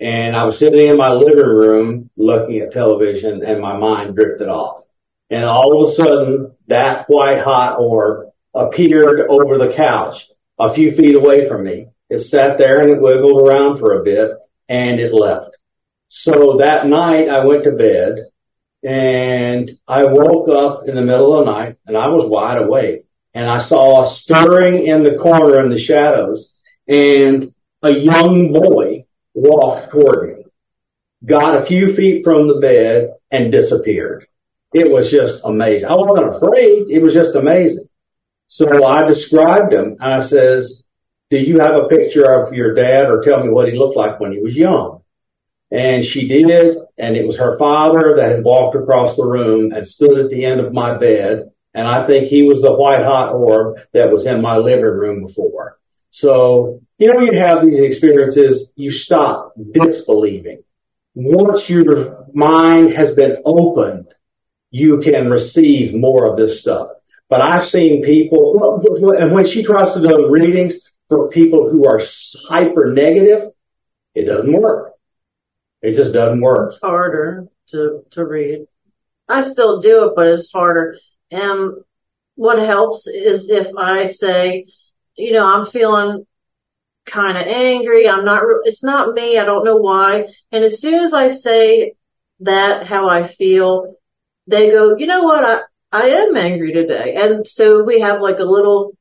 [0.00, 4.48] And I was sitting in my living room looking at television and my mind drifted
[4.48, 4.82] off.
[5.30, 10.90] And all of a sudden that white hot orb appeared over the couch a few
[10.90, 11.88] feet away from me.
[12.10, 14.30] It sat there and it wiggled around for a bit
[14.68, 15.56] and it left.
[16.08, 18.26] So that night I went to bed
[18.82, 23.04] and I woke up in the middle of the night and I was wide awake
[23.38, 26.52] and I saw a stirring in the corner in the shadows
[26.88, 30.44] and a young boy walked toward me,
[31.24, 34.26] got a few feet from the bed and disappeared.
[34.72, 35.88] It was just amazing.
[35.88, 36.90] I wasn't afraid.
[36.90, 37.88] It was just amazing.
[38.48, 40.82] So I described him and I says,
[41.30, 44.18] do you have a picture of your dad or tell me what he looked like
[44.18, 45.02] when he was young?
[45.70, 49.86] And she did, and it was her father that had walked across the room and
[49.86, 51.52] stood at the end of my bed.
[51.74, 55.22] And I think he was the white hot orb that was in my living room
[55.22, 55.78] before.
[56.10, 60.64] So, you know, you have these experiences, you stop disbelieving.
[61.14, 64.06] Once your mind has been opened,
[64.70, 66.90] you can receive more of this stuff.
[67.28, 68.82] But I've seen people,
[69.18, 70.76] and when she tries to do readings
[71.08, 72.00] for people who are
[72.48, 73.50] hyper negative,
[74.14, 74.92] it doesn't work.
[75.82, 76.72] It just doesn't work.
[76.72, 78.66] It's harder to, to read.
[79.28, 80.98] I still do it, but it's harder.
[81.30, 81.72] And
[82.34, 84.66] what helps is if I say,
[85.16, 86.26] you know, I'm feeling
[87.06, 88.08] kind of angry.
[88.08, 89.38] I'm not, re- it's not me.
[89.38, 90.26] I don't know why.
[90.52, 91.94] And as soon as I say
[92.40, 93.94] that, how I feel,
[94.46, 95.44] they go, you know what?
[95.44, 97.14] I, I am angry today.
[97.16, 98.92] And so we have like a little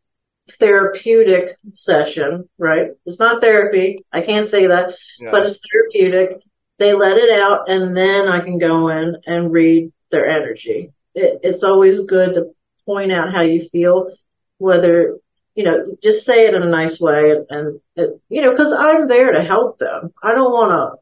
[0.59, 2.91] therapeutic session, right?
[3.05, 4.05] It's not therapy.
[4.11, 5.31] I can't say that, Yeah.
[5.31, 6.41] but it's therapeutic.
[6.79, 10.91] They let it out and then I can go in and read their energy.
[11.17, 12.51] It, it's always good to
[12.85, 14.11] point out how you feel,
[14.59, 15.17] whether,
[15.55, 18.71] you know, just say it in a nice way and, and it, you know, cause
[18.71, 20.13] I'm there to help them.
[20.21, 20.99] I don't want to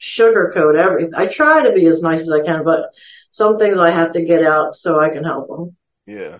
[0.00, 1.14] sugarcoat everything.
[1.14, 2.92] I try to be as nice as I can, but
[3.30, 5.76] some things I have to get out so I can help them.
[6.06, 6.38] Yeah.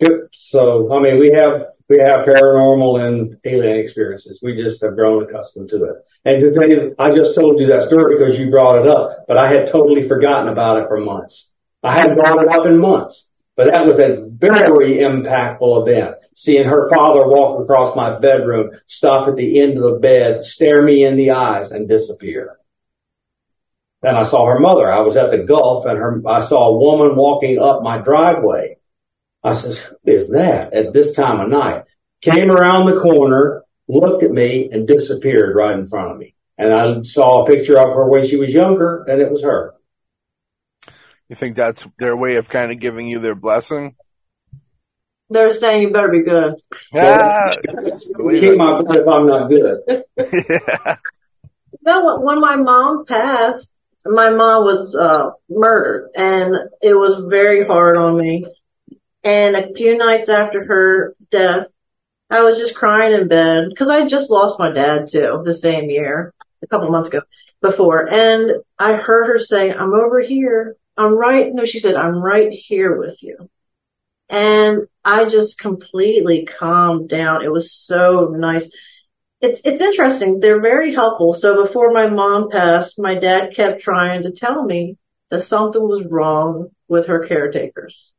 [0.00, 0.28] Yep.
[0.32, 4.40] So, I mean, we have, we have paranormal and alien experiences.
[4.42, 5.96] We just have grown accustomed to it.
[6.24, 9.24] And to tell you, I just told you that story because you brought it up,
[9.28, 11.52] but I had totally forgotten about it for months.
[11.82, 16.16] I hadn't brought it up in months, but that was a very impactful event.
[16.34, 20.82] Seeing her father walk across my bedroom, stop at the end of the bed, stare
[20.82, 22.58] me in the eyes and disappear.
[24.02, 24.92] Then I saw her mother.
[24.92, 28.75] I was at the Gulf and her, I saw a woman walking up my driveway.
[29.42, 31.84] I said, who is that at this time of night?
[32.22, 36.34] Came around the corner, looked at me and disappeared right in front of me.
[36.58, 39.74] And I saw a picture of her when she was younger and it was her.
[41.28, 43.94] You think that's their way of kind of giving you their blessing?
[45.28, 46.54] They're saying you better be good.
[46.92, 47.54] Yeah.
[47.60, 50.04] Keep my blood if I'm not good.
[50.48, 50.96] yeah.
[51.84, 53.72] You know, when my mom passed,
[54.04, 58.44] my mom was uh, murdered, and it was very hard on me.
[59.26, 61.66] And a few nights after her death,
[62.30, 65.90] I was just crying in bed because I just lost my dad too the same
[65.90, 67.22] year, a couple months ago
[67.60, 68.08] before.
[68.08, 70.76] And I heard her say, I'm over here.
[70.96, 71.52] I'm right.
[71.52, 73.50] No, she said, I'm right here with you.
[74.28, 77.44] And I just completely calmed down.
[77.44, 78.70] It was so nice.
[79.40, 80.38] It's, it's interesting.
[80.38, 81.34] They're very helpful.
[81.34, 84.98] So before my mom passed, my dad kept trying to tell me
[85.30, 88.12] that something was wrong with her caretakers.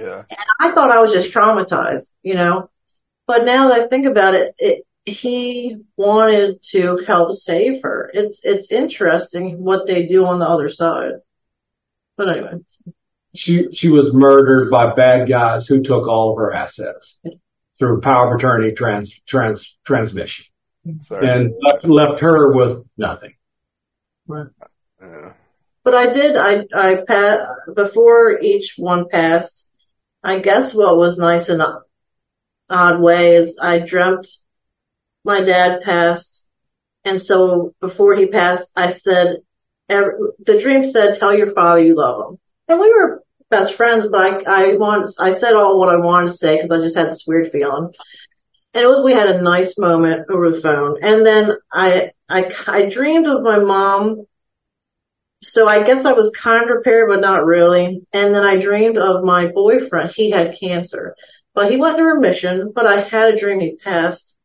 [0.00, 0.22] Yeah.
[0.30, 2.70] And I thought I was just traumatized, you know,
[3.26, 8.10] but now that I think about it, it he wanted to help save her.
[8.12, 11.14] It's, it's interesting what they do on the other side.
[12.16, 12.52] But anyway.
[13.34, 17.18] She, she was murdered by bad guys who took all of her assets
[17.78, 20.46] through power of attorney trans, trans, transmission
[21.00, 21.28] Sorry.
[21.28, 23.34] and left, left her with nothing.
[24.28, 25.32] Yeah.
[25.82, 29.69] But I did, I, I passed, before each one passed,
[30.22, 31.80] I guess what was nice in an
[32.68, 34.28] odd way is I dreamt
[35.24, 36.46] my dad passed.
[37.04, 39.38] And so before he passed, I said,
[39.88, 42.38] the dream said, tell your father you love him.
[42.68, 46.32] And we were best friends, but I, I want, I said all what I wanted
[46.32, 47.92] to say because I just had this weird feeling.
[48.74, 50.98] And was, we had a nice moment over the phone.
[51.02, 54.26] And then I, I, I dreamed of my mom
[55.42, 58.06] so I guess I was kind of prepared, but not really.
[58.12, 60.10] And then I dreamed of my boyfriend.
[60.10, 61.14] He had cancer,
[61.54, 64.36] but he went in remission, but I had a dream he passed.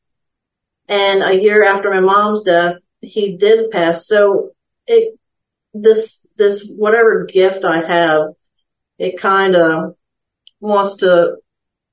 [0.87, 4.07] And a year after my mom's death, he did pass.
[4.07, 4.51] So
[4.87, 5.19] it,
[5.73, 8.21] this, this, whatever gift I have,
[8.97, 9.95] it kind of
[10.59, 11.37] wants to,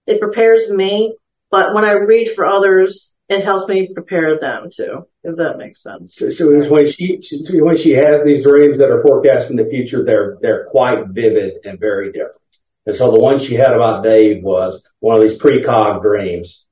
[0.07, 1.17] it prepares me,
[1.51, 5.83] but when I read for others, it helps me prepare them too, if that makes
[5.83, 6.17] sense.
[6.17, 9.67] So, so it's when she, she, when she has these dreams that are forecasting the
[9.67, 12.39] future, they're, they're quite vivid and very different.
[12.87, 16.67] And so the one she had about Dave was one of these precog dreams.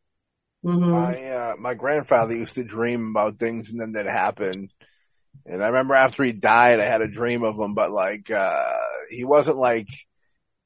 [0.64, 0.90] Mm-hmm.
[0.90, 4.68] My uh, my grandfather used to dream about things and then they'd happen.
[5.46, 8.76] And I remember after he died, I had a dream of him, but like uh,
[9.08, 9.88] he wasn't like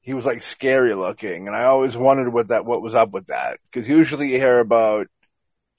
[0.01, 3.27] he was like scary looking, and I always wondered what that what was up with
[3.27, 5.07] that because usually you hear about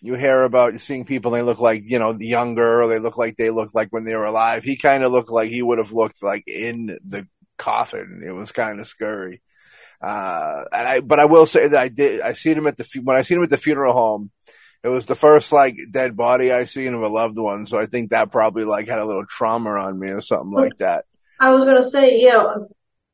[0.02, 2.98] you hear about seeing people and they look like you know the younger or they
[2.98, 4.62] look like they looked like when they were alive.
[4.62, 8.22] He kind of looked like he would have looked like in the coffin.
[8.24, 9.42] It was kind of scary.
[10.00, 13.00] Uh, and I, but I will say that I did, I seen him at the,
[13.02, 14.30] when I seen him at the funeral home,
[14.82, 17.66] it was the first like dead body I seen of a loved one.
[17.66, 20.76] So I think that probably like had a little trauma on me or something like
[20.78, 21.06] that.
[21.40, 22.54] I was going to say, yeah,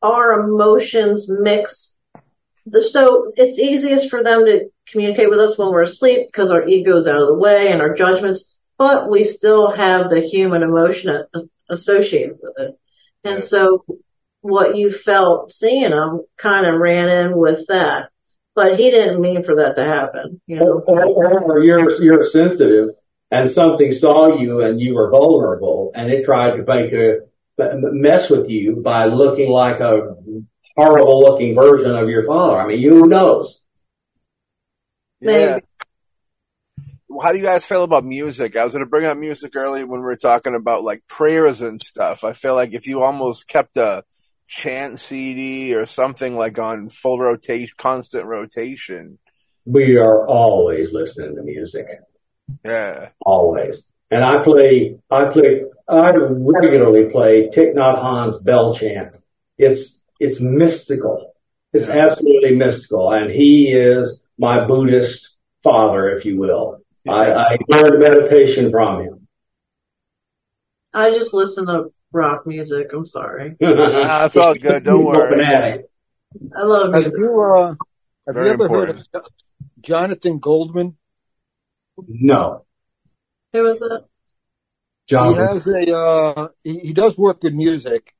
[0.02, 1.96] our emotions mix.
[2.66, 6.66] The, so it's easiest for them to communicate with us when we're asleep because our
[6.66, 11.24] ego's out of the way and our judgments, but we still have the human emotion
[11.70, 12.78] associated with it.
[13.24, 13.40] And Yeah.
[13.40, 13.84] so
[14.40, 18.08] what you felt seeing him kind of ran in with that.
[18.54, 20.82] But he didn't mean for that to happen, you know.
[20.86, 22.90] Or, or, or you're, you're sensitive
[23.30, 27.20] and something saw you and you were vulnerable and it tried to make a,
[27.58, 30.16] mess with you by looking like a
[30.76, 32.60] horrible looking version of your father.
[32.60, 33.62] I mean, who knows?
[35.22, 35.58] Yeah.
[37.22, 38.56] How do you guys feel about music?
[38.56, 41.60] I was going to bring up music earlier when we were talking about like prayers
[41.60, 42.24] and stuff.
[42.24, 44.02] I feel like if you almost kept a
[44.48, 49.18] chant CD or something like on full rotation, constant rotation.
[49.64, 51.86] We are always listening to music.
[52.64, 53.10] Yeah.
[53.24, 53.88] Always.
[54.10, 59.16] And I play, I play, I regularly play Thich Nhat Hanh's bell chant.
[59.58, 61.34] It's, it's mystical.
[61.72, 62.06] It's Yeah.
[62.06, 63.10] absolutely mystical.
[63.12, 66.80] And he is my Buddhist father, if you will.
[67.08, 69.28] I, I learned meditation from him.
[70.94, 72.90] I just listen to rock music.
[72.92, 73.56] I'm sorry.
[73.60, 74.84] Nah, it's all good.
[74.84, 75.38] Don't worry.
[75.38, 75.86] Fanatic.
[76.56, 77.74] I love Have you, uh,
[78.26, 79.08] have Very you ever important.
[79.12, 79.30] heard of
[79.80, 80.96] Jonathan Goldman?
[82.08, 82.64] No,
[83.52, 84.02] Who is it?
[85.06, 88.14] He has a, uh, he, he does work with music.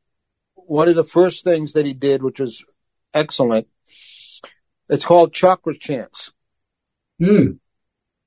[0.55, 2.65] One of the first things that he did, which was
[3.15, 3.67] excellent,
[4.89, 6.33] it's called Chakra Chants.
[7.19, 7.53] Hmm.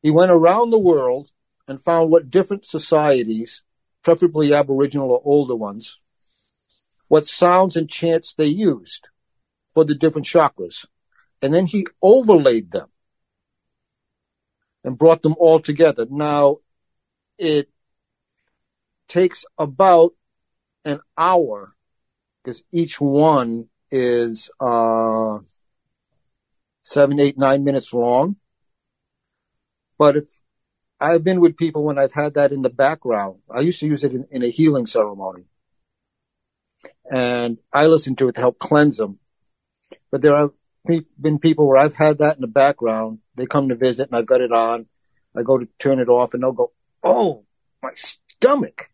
[0.02, 1.32] He went around the world
[1.68, 3.64] and found what different societies,
[4.04, 6.00] preferably Aboriginal or older ones,
[7.08, 9.08] what sounds and chants they used
[9.70, 10.86] for the different chakras.
[11.42, 12.90] And then he overlaid them
[14.84, 16.06] and brought them all together.
[16.10, 16.58] Now,
[17.38, 17.70] it
[19.08, 20.14] takes about
[20.86, 21.76] an hour
[22.44, 25.40] because each one is uh,
[26.86, 28.38] seven, eight, nine minutes long.
[29.98, 30.26] But if
[31.00, 34.04] I've been with people when I've had that in the background, I used to use
[34.04, 35.46] it in, in a healing ceremony.
[37.12, 39.20] And I listen to it to help cleanse them.
[40.12, 40.52] But there have
[41.20, 43.20] been people where I've had that in the background.
[43.36, 44.86] They come to visit and I've got it on.
[45.36, 46.72] I go to turn it off and they'll go,
[47.04, 47.46] Oh,
[47.82, 48.90] my stomach.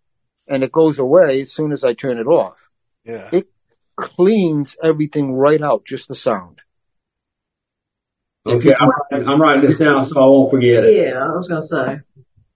[0.48, 2.70] And it goes away as soon as I turn it off.
[3.04, 3.30] Yeah.
[3.34, 3.50] It
[3.98, 6.62] cleans everything right out, just the sound.
[8.46, 10.96] Okay, I'm, writing- I'm writing this down so I won't forget it.
[10.96, 12.00] Yeah, I was gonna say.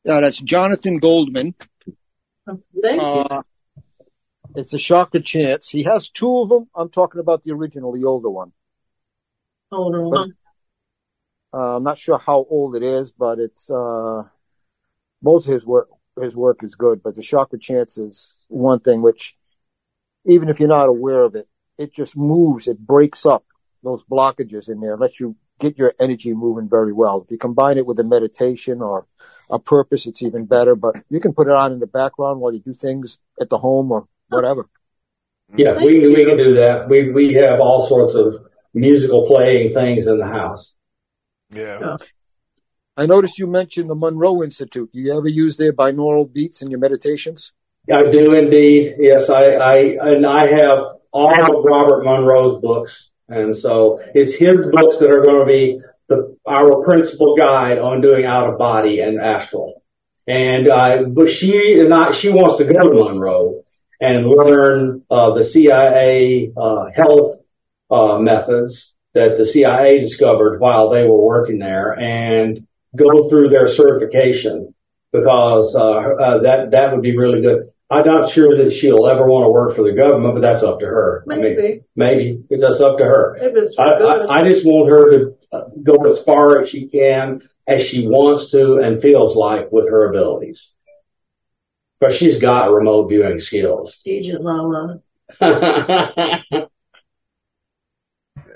[0.04, 1.54] Yeah, that's Jonathan Goldman.
[2.48, 3.08] Thank you.
[3.08, 3.42] Uh,
[4.56, 5.70] it's a chakra chants.
[5.70, 6.70] He has two of them.
[6.76, 8.52] I'm talking about the original, the older one.
[9.72, 10.34] Hold on.
[11.54, 14.24] Uh, I'm not sure how old it is, but it's uh,
[15.22, 15.90] most of his work.
[16.20, 19.36] His work is good, but the chakra chants is one thing which,
[20.26, 21.48] even if you're not aware of it,
[21.78, 22.68] it just moves.
[22.68, 23.44] It breaks up
[23.84, 27.22] those blockages in there, lets you get your energy moving very well.
[27.24, 29.08] If you combine it with a meditation or
[29.50, 30.76] a purpose, it's even better.
[30.76, 33.58] But you can put it on in the background while you do things at the
[33.58, 34.68] home or whatever.
[35.56, 36.90] Yeah, we we can do that.
[36.90, 40.76] We we have all sorts of musical playing things in the house.
[41.52, 41.98] Yeah.
[42.98, 44.90] I noticed you mentioned the Monroe Institute.
[44.94, 47.52] You ever use their binaural beats in your meditations?
[47.92, 48.96] I do indeed.
[49.00, 50.80] Yes, I I and I have
[51.12, 55.82] all of Robert Monroe's books, and so it's his books that are going to be
[56.08, 59.82] the our principal guide on doing out of body and astral.
[60.28, 62.16] And uh, but she not.
[62.16, 63.64] She wants to go to Monroe
[64.02, 67.42] and learn uh, the CIA uh, health
[67.92, 73.68] uh, methods that the CIA discovered while they were working there, and go through their
[73.68, 74.74] certification
[75.12, 77.70] because uh, uh, that that would be really good.
[77.90, 80.80] I'm not sure that she'll ever want to work for the government, but that's up
[80.80, 81.24] to her.
[81.30, 81.84] I mean, Maybe.
[81.96, 83.36] maybe it's just up to her.
[83.40, 83.84] If it's I.
[83.84, 88.08] I, I just want her to uh, go as far as she can, as she
[88.08, 90.74] wants to, and feels like with her abilities.
[92.00, 94.02] But she's got remote viewing skills.
[94.06, 95.02] Agent Lala.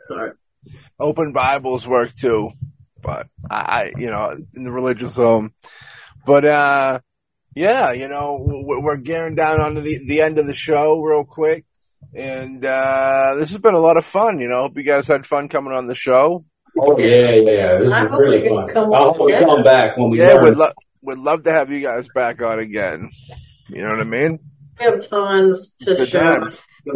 [0.07, 0.31] Sorry.
[0.99, 2.49] Open Bibles work too,
[3.01, 5.51] but I, I you know, in the religious zone.
[6.25, 6.99] But, uh,
[7.59, 11.25] yeah, you know, we're, we're gearing down onto the, the end of the show real
[11.25, 11.65] quick.
[12.15, 14.61] And, uh, this has been a lot of fun, you know.
[14.61, 16.45] Hope you guys had fun coming on the show.
[16.79, 18.69] oh yeah, yeah, this I is really fun.
[18.69, 20.43] come I on hope we come back when we Yeah, learn.
[20.45, 23.09] we'd, lo- we'd love to have you guys back on again.
[23.67, 24.39] You know what I mean?
[24.79, 26.39] We have tons to Good share.
[26.39, 26.63] times.
[26.85, 26.95] We've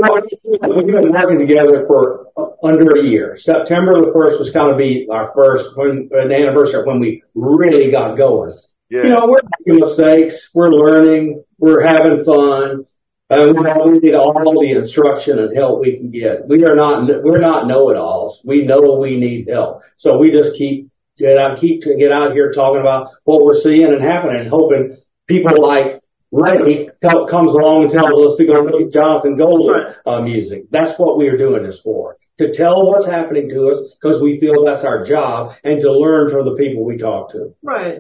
[0.88, 3.38] been working together for uh, under a year.
[3.38, 7.00] September the first was going to be our first when uh, the anniversary of when
[7.02, 8.54] we really got going.
[8.94, 9.04] Yeah.
[9.06, 12.86] You know, we're making mistakes, we're learning, we're having fun,
[13.32, 16.48] and we need all the instruction and help we can get.
[16.48, 18.44] We are not we're not know-it-alls.
[18.46, 22.52] We know we need help, so we just keep get out keep get out here
[22.52, 24.96] talking about what we're seeing and happening, and hoping
[25.28, 26.00] people like
[26.32, 30.66] Ray comes along and tells us to go look at Jonathan Goldman uh, music.
[30.70, 32.18] That's what we are doing this for.
[32.38, 36.30] To tell what's happening to us because we feel that's our job and to learn
[36.30, 37.56] from the people we talk to.
[37.64, 38.00] Right.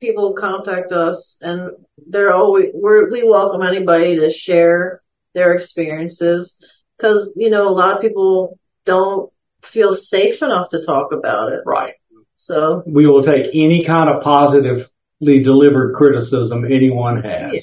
[0.00, 1.70] People contact us and
[2.06, 5.02] they're always, we're, we welcome anybody to share
[5.34, 6.56] their experiences
[6.96, 11.60] because, you know, a lot of people don't feel safe enough to talk about it.
[11.66, 11.94] Right.
[12.36, 17.52] So, We will take any kind of positively delivered criticism anyone has.
[17.52, 17.60] Yeah.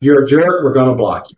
[0.00, 1.36] You're a jerk, we're going to block you.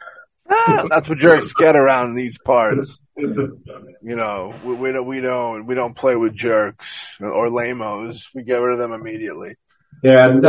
[0.49, 3.01] Ah, that's what jerks get around these parts.
[3.16, 8.29] You know, we, we don't, we don't, we don't play with jerks or lamos.
[8.35, 9.55] We get rid of them immediately,
[10.03, 10.43] Yeah, and,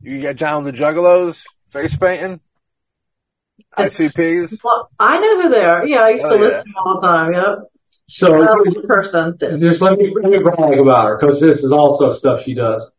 [0.00, 1.44] You get down the Juggalos?
[1.70, 2.38] Face painting?
[3.78, 4.58] ICPs?
[4.64, 5.86] Well, I know who they are.
[5.86, 6.40] Yeah, I used Oh, to yeah.
[6.40, 7.32] listen to them all the time.
[7.34, 7.58] Yep.
[8.08, 9.36] So Uh, one person.
[9.60, 12.92] just let me, let me brag about her because this is also stuff she does.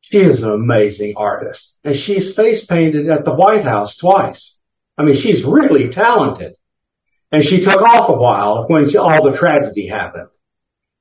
[0.00, 4.58] She is an amazing artist and she's face painted at the White House twice.
[4.98, 6.56] I mean, she's really talented
[7.32, 10.28] and she took off a while when she, all the tragedy happened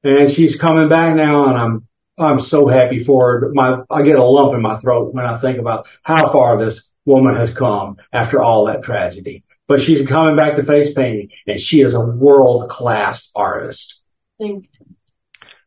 [0.04, 1.88] and she's coming back now and I'm,
[2.18, 3.52] I'm so happy for her.
[3.54, 6.90] My, I get a lump in my throat when I think about how far this
[7.06, 9.44] woman has come after all that tragedy.
[9.68, 14.02] But she's coming back to face painting and she is a world class artist.
[14.40, 14.86] Thank you.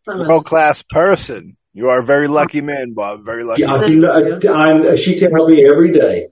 [0.07, 1.57] World class person.
[1.73, 3.25] You are a very lucky man, Bob.
[3.25, 3.63] Very lucky.
[3.63, 4.07] Yeah, I do-
[4.53, 6.29] I- I- she tells me every day,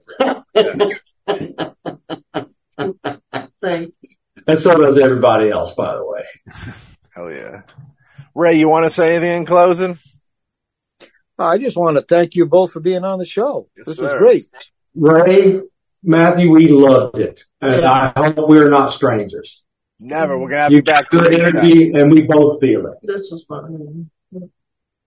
[3.61, 4.17] Thank you.
[4.47, 6.23] and so does everybody else, by the way.
[7.13, 7.61] Hell yeah.
[8.33, 9.97] Ray, you want to say anything in closing?
[11.37, 13.67] I just want to thank you both for being on the show.
[13.75, 14.43] Yes, this was great.
[14.95, 15.61] Ray,
[16.03, 19.63] Matthew, we loved it, and I hope we're not strangers.
[19.99, 20.39] Never.
[20.39, 21.09] We're gonna have you, back.
[21.09, 22.97] good energy, and we both feel it.
[23.03, 24.09] This was fun.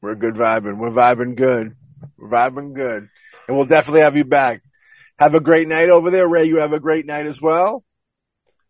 [0.00, 0.78] We're good vibing.
[0.78, 1.74] We're vibing good.
[2.16, 3.08] We're vibing good,
[3.46, 4.62] and we'll definitely have you back.
[5.18, 6.44] Have a great night over there, Ray.
[6.44, 7.84] You have a great night as well.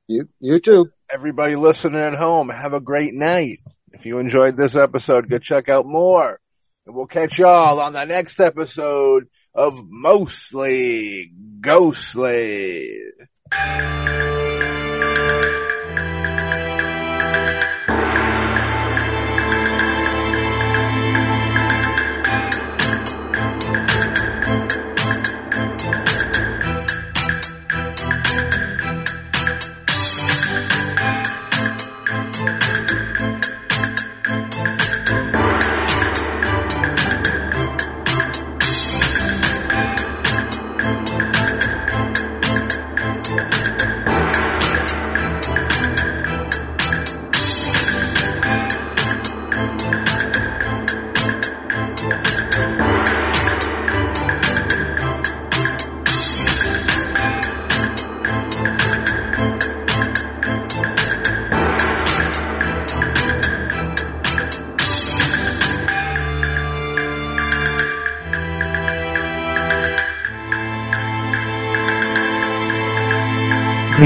[0.06, 0.90] You, you too.
[1.10, 3.58] Everybody listening at home, have a great night.
[3.92, 6.40] If you enjoyed this episode, go check out more.
[6.88, 12.94] And we'll catch y'all on the next episode of Mostly Ghostly.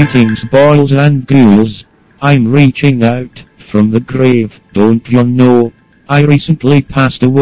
[0.03, 0.43] Greetings
[0.91, 1.85] and girls.
[2.21, 5.71] I'm reaching out from the grave, don't you know?
[6.09, 7.41] I recently passed away.